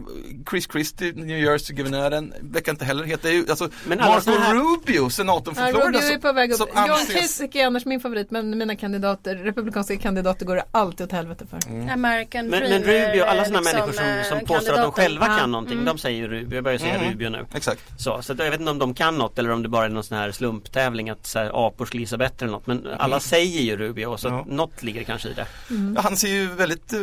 Chris 0.50 0.68
Christie, 0.72 1.14
New 1.16 1.40
Jersey-guvernören, 1.40 2.34
verkar 2.42 2.72
inte 2.72 2.86
heller 2.86 3.04
heta 3.04 3.28
alltså 3.50 3.70
Men 3.86 3.98
Marco 3.98 4.32
här- 4.32 4.54
Rubio, 4.54 5.10
senatorn 5.10 5.56
från 5.56 5.66
Ja, 5.66 5.72
Florida. 5.72 6.00
Rubio 6.00 6.14
är 6.14 6.18
på 6.20 6.32
väg 6.32 6.52
upp. 6.52 6.58
som 6.58 6.68
John 6.76 6.90
anses- 6.90 7.14
Kasich 7.22 7.56
är 7.56 7.66
annars 7.68 7.86
min 7.86 8.00
favorit 8.00 8.32
men 8.32 8.58
mina 8.58 8.76
kandidater, 8.76 9.36
republikanska 9.36 9.98
kandidater 9.98 10.46
går 10.46 10.56
det 10.56 10.66
alltid 10.72 11.06
åt 11.06 11.12
helvete 11.12 11.46
för. 11.50 11.70
Mm. 11.70 11.90
American 11.90 12.48
Men, 12.48 12.64
men 12.64 12.84
Rubio, 12.84 13.24
alla 13.24 13.46
sådana 13.46 13.60
liksom, 13.60 13.80
människor 13.80 13.92
som, 13.94 14.06
eh, 14.06 14.24
som 14.24 14.40
påstår 14.40 14.74
att 14.74 14.82
de 14.82 14.92
själva 14.92 15.28
Ja. 15.28 15.38
kan 15.38 15.52
någonting, 15.52 15.86
de 15.86 15.98
säger 15.98 16.18
ju 16.22 16.28
Rubio, 16.28 16.56
jag 16.56 16.64
börjar 16.64 16.78
säga 16.78 16.96
Mm. 16.96 17.12
Rubio 17.12 17.30
nu. 17.30 17.46
Exakt. 17.56 17.82
Så, 17.98 18.22
så 18.22 18.34
jag 18.38 18.52
vet 18.52 18.60
inte 18.60 18.72
om 18.72 18.80
de 18.80 18.94
kan 18.94 19.18
något 19.18 19.40
eller 19.40 19.52
om 19.52 19.64
det 19.64 19.70
bara 19.70 19.86
är 19.86 19.90
någon 19.90 20.04
sån 20.04 20.18
här 20.18 20.32
slumptävling 20.32 21.10
att 21.10 21.28
så 21.28 21.40
här, 21.40 21.68
apor 21.68 21.86
skulle 21.86 22.02
gissa 22.02 22.18
bättre 22.18 22.46
eller 22.46 22.54
något. 22.54 22.68
Men 22.68 22.88
alla 22.98 23.20
säger 23.20 23.55
ju 23.62 23.78
Rubio 23.78 24.18
så 24.18 24.28
Ja. 24.28 24.46
något 24.48 24.84
ligger 24.84 25.04
kanske 25.04 25.30
i 25.30 25.34
det. 25.34 25.46
Mm. 25.70 25.98
Han 26.04 26.18
ser 26.18 26.28
ju 26.28 26.48
väldigt 26.48 26.94
eh, 26.94 27.00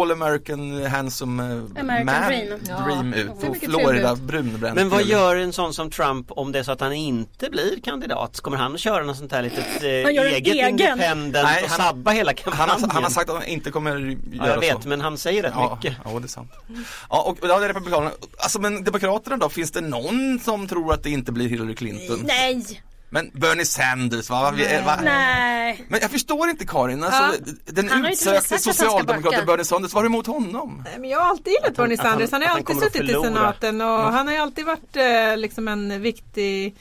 all 0.00 0.10
American 0.12 0.86
handsome 0.86 1.42
eh, 1.42 1.80
American 1.80 2.06
man 2.06 2.28
dream. 2.28 2.48
dream 2.84 3.14
Ja. 3.16 3.20
ut. 3.22 3.48
Och 3.50 3.56
Florida 3.56 4.16
brunbränd. 4.16 4.74
Men 4.76 4.88
vad 4.88 5.02
gör 5.04 5.36
en 5.36 5.52
sån 5.52 5.74
som 5.74 5.90
Trump 5.90 6.26
om 6.30 6.52
det 6.52 6.58
är 6.58 6.62
så 6.62 6.72
att 6.72 6.80
han 6.80 6.92
inte 6.92 7.50
blir 7.50 7.80
kandidat? 7.84 8.40
Kommer 8.40 8.56
han 8.56 8.74
att 8.74 8.80
köra 8.80 9.04
något 9.04 9.16
sånt 9.16 9.32
här 9.32 9.42
litet 9.42 9.58
eh, 9.82 9.88
Han 10.04 10.26
eget 10.26 10.54
egen. 10.54 10.68
independent 10.68 11.32
Nej, 11.32 11.62
och 11.64 11.70
han- 11.70 11.78
sabba 11.78 12.10
hela 12.10 12.28
han, 12.30 12.34
kampanjen? 12.36 12.80
har, 12.80 12.88
han 12.94 13.02
har 13.02 13.10
sagt 13.10 13.30
att 13.30 13.36
han 13.36 13.44
inte 13.46 13.70
kommer 13.70 13.96
göra 13.98 14.16
Ja, 14.32 14.48
jag 14.48 14.60
vet 14.60 14.82
så. 14.82 14.88
men 14.88 15.00
han 15.00 15.18
säger 15.18 15.42
rätt 15.42 15.52
Ja, 15.54 15.78
mycket. 15.82 15.98
ja, 16.04 16.18
det 16.18 16.26
är 16.26 16.28
sant. 16.28 16.50
Ja, 17.10 17.22
och 17.22 17.38
ja, 17.48 17.58
det 17.58 17.64
är 17.64 17.68
Republikanerna. 17.68 18.10
Alltså 18.38 18.60
men 18.60 18.84
Demokraterna 18.84 19.36
då, 19.36 19.48
finns 19.48 19.70
det 19.70 19.80
någon 19.80 20.38
som 20.44 20.68
tror 20.68 20.92
att 20.92 21.02
det 21.02 21.10
inte 21.10 21.32
blir 21.32 21.48
Hillary 21.48 21.74
Clinton? 21.74 22.20
Nej, 22.24 22.66
Men 23.14 23.30
Bernie 23.34 23.64
Sanders 23.64 24.30
va? 24.30 24.50
Vi- 24.50 24.82
va? 24.86 24.98
nej. 25.02 25.84
Men 25.88 26.00
jag 26.00 26.10
förstår 26.10 26.48
inte 26.48 26.66
Karin, 26.66 27.04
alltså, 27.04 27.42
den 27.64 27.92
och 27.92 27.98
med 27.98 28.12
utsökte 28.12 28.58
socialdemokraten. 28.58 29.46
Bernie 29.46 29.64
Sanders, 29.64 29.92
vad 29.94 29.98
har 29.98 30.02
du 30.02 30.14
emot 30.14 30.26
honom? 30.26 30.82
Nej, 30.84 30.98
Men 30.98 31.10
jag 31.10 31.20
har 31.20 31.26
alltid 31.30 31.52
gillat 31.52 31.76
Bernie 31.76 31.96
Sanders. 31.96 32.30
Han 32.32 32.42
har 32.42 32.48
alltid 32.48 32.76
suttit 32.76 33.02
i 33.02 33.12
senaten 33.12 33.80
och 33.80 33.88
han 33.88 34.26
har 34.26 34.34
ju 34.34 34.40
alltid 34.40 34.66
varit 34.66 34.96
eh, 34.96 35.36
liksom 35.36 35.68
en 35.68 36.02
viktig 36.02 36.76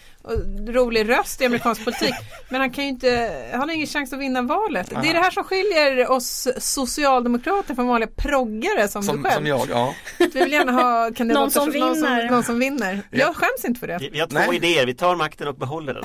rolig 0.67 1.09
röst 1.09 1.41
i 1.41 1.45
amerikansk 1.45 1.83
politik. 1.83 2.13
Men 2.49 2.61
han 2.61 2.71
kan 2.71 2.83
ju 2.83 2.89
inte, 2.89 3.31
han 3.51 3.61
har 3.61 3.75
ingen 3.75 3.87
chans 3.87 4.13
att 4.13 4.19
vinna 4.19 4.41
valet. 4.41 4.89
Det 5.01 5.09
är 5.09 5.13
det 5.13 5.19
här 5.19 5.31
som 5.31 5.43
skiljer 5.43 6.11
oss 6.11 6.47
socialdemokrater 6.57 7.75
från 7.75 7.87
vanliga 7.87 8.09
proggare 8.15 8.87
som, 8.87 9.03
Som, 9.03 9.17
du 9.17 9.23
själv. 9.23 9.35
som 9.35 9.45
jag, 9.47 9.67
ja. 9.69 9.95
Vi 10.17 10.27
vill 10.27 10.51
gärna 10.51 10.71
ha 10.71 11.11
kandidater 11.15 11.41
Någon 11.41 11.51
som 11.51 11.79
Någon 11.79 11.95
som, 11.95 12.03
vinner. 12.03 12.29
någon 12.31 12.43
som 12.43 12.59
vinner. 12.59 13.01
Jag 13.11 13.35
skäms 13.35 13.65
inte 13.65 13.79
för 13.79 13.87
det. 13.87 13.97
Vi, 14.01 14.09
vi 14.09 14.19
har 14.19 14.27
två 14.27 14.35
Nej. 14.35 14.55
idéer, 14.55 14.85
vi 14.85 14.93
tar 14.93 15.15
makten 15.15 15.47
och 15.47 15.55
behåller 15.55 15.93
den. 15.93 16.03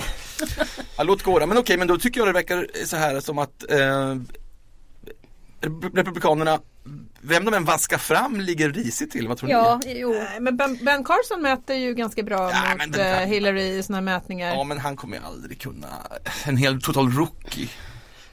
ja 0.97 1.03
låt 1.03 1.23
gå 1.23 1.39
då. 1.39 1.47
Men 1.47 1.59
okej, 1.59 1.77
men 1.77 1.89
då 1.89 1.99
tycker 1.99 2.21
jag 2.21 2.29
det 2.29 2.33
verkar 2.33 2.67
så 2.85 2.97
här 2.97 3.21
som 3.21 3.39
att 3.39 3.71
eh, 3.71 4.17
Republikanerna, 5.95 6.61
vem 7.21 7.45
de 7.45 7.55
än 7.55 7.65
vaskar 7.65 7.99
fram, 7.99 8.41
ligger 8.41 8.71
risigt 8.71 9.13
till. 9.13 9.29
Vad 9.29 9.37
tror 9.39 9.51
Ja, 9.51 9.81
ni? 9.85 9.99
jo. 10.01 10.15
Men 10.41 10.57
ben, 10.57 10.79
ben 10.85 11.05
Carson 11.05 11.43
mäter 11.43 11.77
ju 11.77 11.95
ganska 11.95 12.23
bra 12.23 12.51
Ja, 12.51 12.63
men 12.79 12.89
mot 12.89 12.97
den 12.97 13.07
där- 13.07 13.21
eh, 13.23 13.27
Hillary 13.29 13.63
i 13.79 13.83
sådana 13.83 14.11
här 14.11 14.19
mätningar. 14.19 14.55
Ja, 14.55 14.65
men 14.65 14.79
han 14.79 14.97
kommer 14.97 15.17
ju 15.17 15.23
aldrig 15.23 15.61
kunna, 15.61 15.87
en 16.45 16.57
hel 16.57 16.83
total 16.83 17.11
rookie. 17.11 17.69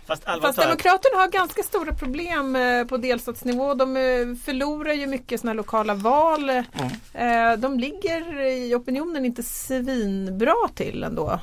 Fast 0.07 0.23
Fast 0.23 0.59
Demokraterna 0.59 1.19
har 1.21 1.31
ganska 1.31 1.63
stora 1.63 1.93
problem 1.93 2.55
eh, 2.55 2.83
på 2.83 2.97
delstatsnivå. 2.97 3.73
De 3.73 3.97
eh, 3.97 4.01
förlorar 4.45 4.93
ju 4.93 5.07
mycket 5.07 5.39
sådana 5.41 5.51
här 5.51 5.57
lokala 5.57 5.93
val. 5.93 6.49
Eh, 6.49 7.53
De 7.57 7.79
ligger 7.79 8.41
i 8.41 8.75
opinionen 8.75 9.25
inte 9.25 9.43
svinbra 9.43 10.53
till 10.75 11.03
ändå. 11.03 11.39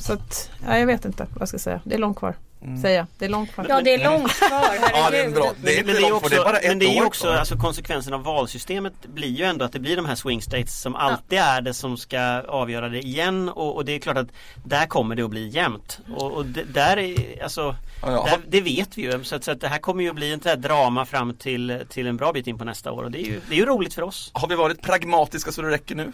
Så 0.00 0.12
att, 0.12 0.50
ja, 0.66 0.78
jag 0.78 0.86
vet 0.86 1.04
inte 1.04 1.26
vad 1.32 1.40
jag 1.40 1.48
ska 1.48 1.58
säga. 1.58 1.80
Det 1.84 1.94
är 1.94 1.98
långt 1.98 2.18
kvar. 2.18 2.34
Säger 2.82 2.96
jag. 2.96 3.06
Det 3.18 3.24
är 3.24 3.28
långt 3.28 3.52
kvar. 3.52 3.66
Ja, 3.68 3.80
det 3.80 3.94
är 3.94 4.04
långt 4.04 4.32
kvar, 4.32 4.50
herregud. 4.50 4.90
Ja, 4.94 5.10
det 5.10 5.20
är 5.20 5.24
en 5.24 5.32
bra, 5.32 5.52
det 5.62 5.78
är 5.78 5.84
men, 5.84 5.94
det 5.94 6.00
är 6.00 6.06
ju 6.06 6.12
också, 6.12 6.28
det 6.28 6.36
är 6.36 6.44
bara 6.44 6.58
ett 6.58 6.68
men 6.68 6.78
det 6.78 6.86
är 6.86 6.94
ju 6.94 7.00
år 7.00 7.06
också 7.06 7.24
kvar. 7.24 7.34
alltså 7.36 7.56
konsekvensen 7.56 8.14
av 8.14 8.22
valsystemet 8.22 8.92
blir 9.06 9.28
ju 9.28 9.44
ändå 9.44 9.64
att 9.64 9.72
det 9.72 9.80
blir 9.80 9.96
de 9.96 10.04
här 10.06 10.14
swing 10.14 10.42
states 10.42 10.80
som 10.80 10.96
alltid 10.96 11.38
är 11.38 11.60
det 11.60 11.74
som 11.74 11.96
ska 11.96 12.20
avgöra 12.48 12.88
det 12.88 13.00
igen 13.00 13.48
och, 13.48 13.76
och 13.76 13.84
det 13.84 13.92
är 13.92 13.98
klart 13.98 14.16
att 14.16 14.28
där 14.64 14.86
kommer 14.86 15.14
det 15.16 15.22
att 15.22 15.30
bli 15.30 15.48
jämnt. 15.48 15.98
Och, 16.16 16.32
och 16.32 16.46
det, 16.46 16.62
där 16.64 16.96
är, 16.96 17.42
alltså, 17.42 17.76
Ja, 18.02 18.12
ja. 18.12 18.24
där, 18.24 18.38
det 18.48 18.60
vet 18.60 18.98
vi 18.98 19.02
ju 19.02 19.24
så 19.24 19.36
att, 19.36 19.44
så 19.44 19.50
att 19.50 19.60
det 19.60 19.68
här 19.68 19.78
kommer 19.78 20.02
ju 20.02 20.08
att 20.08 20.16
bli 20.16 20.32
ett 20.32 20.62
drama 20.62 21.06
fram 21.06 21.34
till, 21.34 21.80
till 21.88 22.06
en 22.06 22.16
bra 22.16 22.32
bit 22.32 22.46
in 22.46 22.58
på 22.58 22.64
nästa 22.64 22.92
år 22.92 23.02
och 23.02 23.10
det 23.10 23.20
är 23.20 23.26
ju, 23.26 23.40
det 23.48 23.54
är 23.54 23.58
ju 23.58 23.66
roligt 23.66 23.94
för 23.94 24.02
oss. 24.02 24.30
Har 24.34 24.48
vi 24.48 24.54
varit 24.54 24.82
pragmatiska 24.82 25.52
så 25.52 25.62
det 25.62 25.70
räcker 25.70 25.94
nu? 25.94 26.12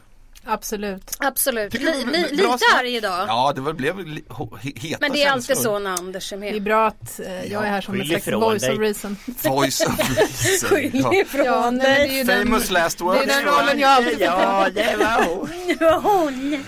Absolut. 0.49 1.17
Absolut. 1.19 1.75
Li, 1.75 2.05
li, 2.13 2.27
lite 2.31 2.59
arg 2.79 2.95
idag. 2.97 3.25
Ja, 3.29 3.53
det 3.55 3.61
var, 3.61 3.73
blev 3.73 3.99
heta 4.77 4.99
Men 5.01 5.13
det 5.13 5.23
är 5.25 5.31
alltid 5.31 5.57
så 5.59 5.79
när 5.79 5.91
Anders 5.91 6.33
är 6.33 6.37
Det 6.37 6.49
är 6.49 6.53
med. 6.53 6.63
bra 6.63 6.87
att 6.87 7.21
eh, 7.21 7.53
jag 7.53 7.65
är 7.67 7.71
här 7.71 7.81
som 7.81 8.01
ett 8.01 8.07
slags 8.09 8.29
voice 8.29 8.63
dig. 8.63 8.73
of 8.73 8.79
reason. 8.81 9.17
Voice 9.45 9.81
of 9.81 9.99
reason. 10.19 10.69
Skyll 10.71 10.91
Ja. 11.05 11.15
ifrån 11.15 11.45
Ja, 11.47 11.71
nej, 11.71 11.71
men 11.71 11.79
det 11.79 11.87
är 11.89 11.99
dig. 12.09 12.17
ju 12.17 12.25
den, 12.25 12.47
Famous 12.47 12.71
last 12.71 12.99
det 12.99 13.05
words. 13.05 13.23
är 13.23 13.27
den 13.27 13.45
rollen 13.45 13.79
jag 13.79 13.91
alltid. 13.91 14.21
Ja, 14.21 14.69
det 14.75 14.97
var 15.81 16.01
hon. 16.01 16.65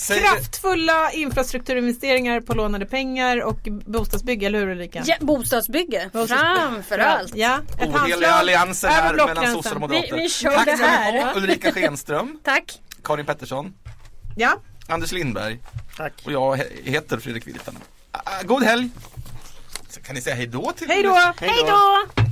Säg- 0.00 0.20
Kraftfulla 0.20 1.10
infrastrukturinvesteringar 1.12 2.40
på 2.40 2.54
lånade 2.54 2.86
pengar 2.86 3.42
och 3.42 3.58
bostadsbygge, 3.86 4.46
eller 4.46 4.58
hur 4.58 4.68
Ulrika? 4.70 5.02
Ja, 5.06 5.16
bostadsbygge. 5.20 6.10
Framför 6.12 6.98
allt. 6.98 7.36
Ja, 7.36 7.58
ett 7.78 7.88
Oheliga 7.88 7.98
handslag 7.98 8.24
allianser 8.30 8.88
över 8.88 9.00
här 9.18 9.26
mellan 9.26 9.52
sossar 9.52 9.74
och 9.74 9.80
moderater. 9.80 10.16
Vi- 10.16 10.22
vi 10.22 10.28
kör 10.28 10.50
Tack 10.56 10.64
det 10.66 10.76
här. 10.86 11.36
Ulrika 11.36 11.72
Schenström, 11.72 12.38
Tack. 12.44 12.80
Karin 13.04 13.26
Pettersson, 13.26 13.74
Ja, 14.36 14.52
Anders 14.88 15.12
Lindberg 15.12 15.58
Tack. 15.96 16.12
och 16.24 16.32
jag 16.32 16.56
he- 16.58 16.82
heter 16.90 17.18
Fredrik 17.18 17.46
Virtanen. 17.46 17.80
Ah, 18.12 18.20
God 18.44 18.62
helg! 18.62 18.88
Så 19.90 20.00
kan 20.00 20.14
ni 20.14 20.20
säga 20.20 20.36
hej 20.36 20.46
då 20.46 20.72
till 20.76 20.88
hej 20.88 21.02
då! 21.02 21.14
Hej 21.40 21.50
då. 21.66 22.22